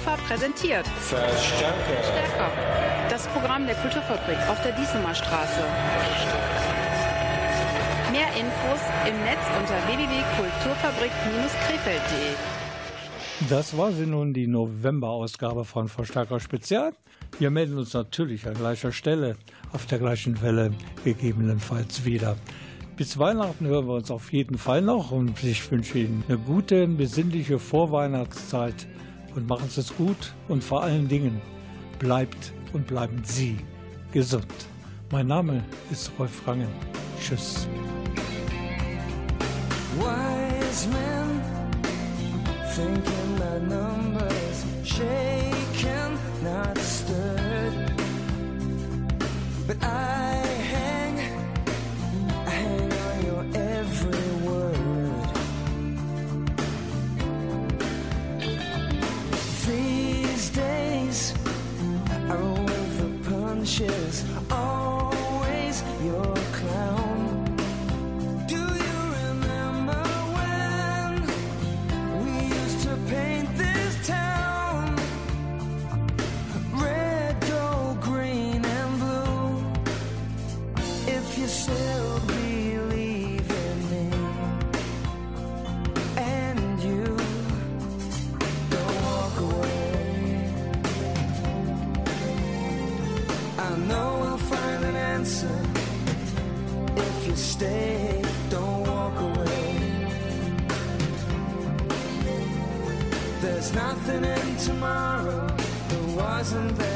Kufa 0.00 0.16
präsentiert 0.16 0.86
Verstärker. 0.86 2.02
Stärker. 2.02 2.50
Das 3.10 3.26
Programm 3.28 3.66
der 3.66 3.74
Kulturfabrik 3.74 4.38
auf 4.48 4.62
der 4.62 4.72
Diesemer 4.72 5.14
Straße. 5.14 5.60
Mehr 8.10 8.28
Infos 8.28 8.80
im 9.06 9.22
Netz 9.24 9.40
unter 9.58 9.74
www.kulturfabrik-krefeld.de. 9.88 12.32
Das 13.50 13.76
war 13.76 13.92
sie 13.92 14.06
nun, 14.06 14.32
die 14.32 14.46
November-Ausgabe 14.46 15.66
von 15.66 15.88
Verstärker 15.88 16.40
Spezial. 16.40 16.94
Wir 17.38 17.50
melden 17.50 17.76
uns 17.76 17.92
natürlich 17.92 18.48
an 18.48 18.54
gleicher 18.54 18.92
Stelle, 18.92 19.36
auf 19.72 19.84
der 19.84 19.98
gleichen 19.98 20.40
Welle, 20.40 20.72
gegebenenfalls 21.04 22.06
wieder. 22.06 22.38
Bis 22.96 23.18
Weihnachten 23.18 23.66
hören 23.66 23.86
wir 23.86 23.92
uns 23.94 24.10
auf 24.10 24.32
jeden 24.32 24.56
Fall 24.56 24.80
noch 24.80 25.10
und 25.10 25.44
ich 25.44 25.70
wünsche 25.70 25.98
Ihnen 25.98 26.24
eine 26.26 26.38
gute, 26.38 26.86
besinnliche 26.86 27.58
Vorweihnachtszeit 27.58 28.86
und 29.34 29.48
machen 29.48 29.68
Sie 29.68 29.80
es 29.80 29.94
gut 29.96 30.34
und 30.48 30.62
vor 30.62 30.82
allen 30.82 31.08
Dingen 31.08 31.40
bleibt 31.98 32.52
und 32.72 32.86
bleiben 32.86 33.22
Sie 33.24 33.56
gesund. 34.12 34.46
Mein 35.10 35.26
Name 35.26 35.64
ist 35.90 36.10
Rolf 36.18 36.46
Rangen. 36.46 36.68
Tschüss. 37.20 37.66
Wise 39.98 40.88
men 40.88 41.40
thinking 42.74 43.36
the 43.36 43.60
numbers 43.60 44.64
shaken, 44.84 46.18
not 46.42 46.78
stirred. 46.78 47.92
But 49.66 49.82
I 49.82 50.19
picture 63.80 64.09
Nothing 104.10 104.48
in 104.48 104.56
tomorrow 104.56 105.46
that 105.46 106.16
wasn't 106.16 106.76
there 106.78 106.89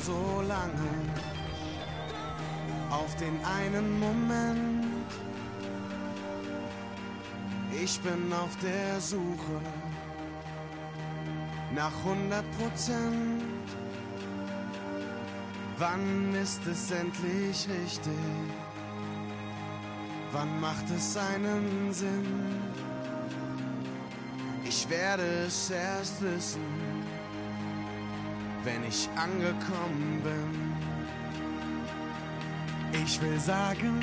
so 0.00 0.42
lange 0.46 0.88
auf 2.90 3.14
den 3.16 3.38
einen 3.44 3.98
Moment. 3.98 4.84
Ich 7.82 8.00
bin 8.00 8.32
auf 8.32 8.56
der 8.62 9.00
Suche 9.00 9.60
nach 11.74 11.92
100 12.04 12.44
Prozent. 12.58 13.42
Wann 15.78 16.34
ist 16.34 16.66
es 16.66 16.90
endlich 16.90 17.68
richtig? 17.68 18.12
Wann 20.32 20.60
macht 20.60 20.90
es 20.90 21.16
einen 21.16 21.92
Sinn? 21.92 22.26
Ich 24.64 24.88
werde 24.90 25.44
es 25.46 25.70
erst 25.70 26.20
wissen, 26.20 26.97
wenn 28.68 28.84
ich 28.86 29.08
angekommen 29.16 30.20
bin. 30.22 30.50
Ich 33.02 33.20
will 33.20 33.40
sagen, 33.40 34.00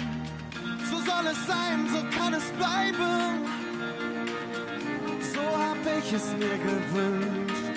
so 0.89 0.97
soll 0.97 1.28
es 1.32 1.45
sein, 1.45 1.88
so 1.93 1.99
kann 2.18 2.34
es 2.34 2.45
bleiben. 2.59 3.45
So 5.34 5.41
hab 5.41 5.82
ich 5.99 6.13
es 6.13 6.28
mir 6.41 6.57
gewünscht. 6.70 7.76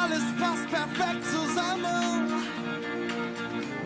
Alles 0.00 0.24
passt 0.40 0.66
perfekt 0.68 1.24
zusammen, 1.36 2.32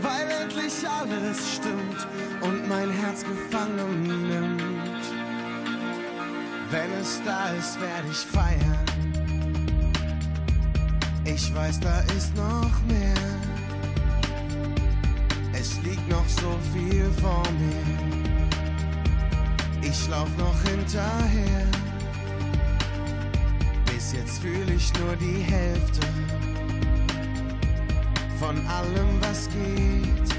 weil 0.01 0.27
endlich 0.43 0.89
alles 0.89 1.57
stimmt 1.57 2.01
und 2.41 2.69
mein 2.69 2.91
Herz 2.91 3.25
gefangen 3.25 4.29
nimmt. 4.29 5.05
Wenn 6.71 6.93
es 7.01 7.21
da 7.25 7.51
ist, 7.51 7.79
werde 7.81 8.09
ich 8.11 8.25
feiern. 8.37 8.94
Ich 11.35 11.53
weiß, 11.53 11.81
da 11.81 11.99
ist 12.17 12.37
noch 12.37 12.81
mehr. 12.87 13.15
Es 15.53 15.81
liegt 15.83 16.09
noch 16.09 16.29
so 16.29 16.57
viel 16.73 17.11
vor 17.21 17.43
mir. 17.59 17.83
Ich 19.83 20.09
lauf 20.09 20.29
noch 20.39 20.63
hinterher. 20.63 21.67
Bis 23.87 24.13
jetzt 24.13 24.39
fühle 24.43 24.75
ich 24.75 24.93
nur 25.01 25.17
die 25.17 25.41
Hälfte 25.43 26.07
von 28.39 28.57
allem, 28.69 29.21
was 29.21 29.49
geht. 29.49 30.39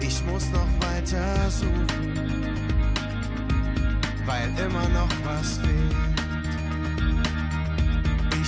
Ich 0.00 0.24
muss 0.24 0.48
noch 0.52 0.88
weiter 0.88 1.50
suchen, 1.50 2.56
weil 4.24 4.48
immer 4.58 4.88
noch 4.88 5.10
was 5.24 5.58
fehlt. 5.58 6.13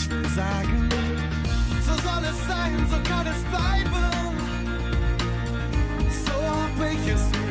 Ich 0.09 0.31
sagen, 0.35 0.89
so 1.85 1.93
soll 1.95 2.25
es 2.31 2.47
sein, 2.47 2.87
so 2.89 2.97
kann 3.11 3.27
es 3.27 3.43
bleiben. 3.51 3.91
So 6.25 6.33
hab 6.33 6.93
ich 6.93 7.09
es 7.09 7.25
mir 7.31 7.46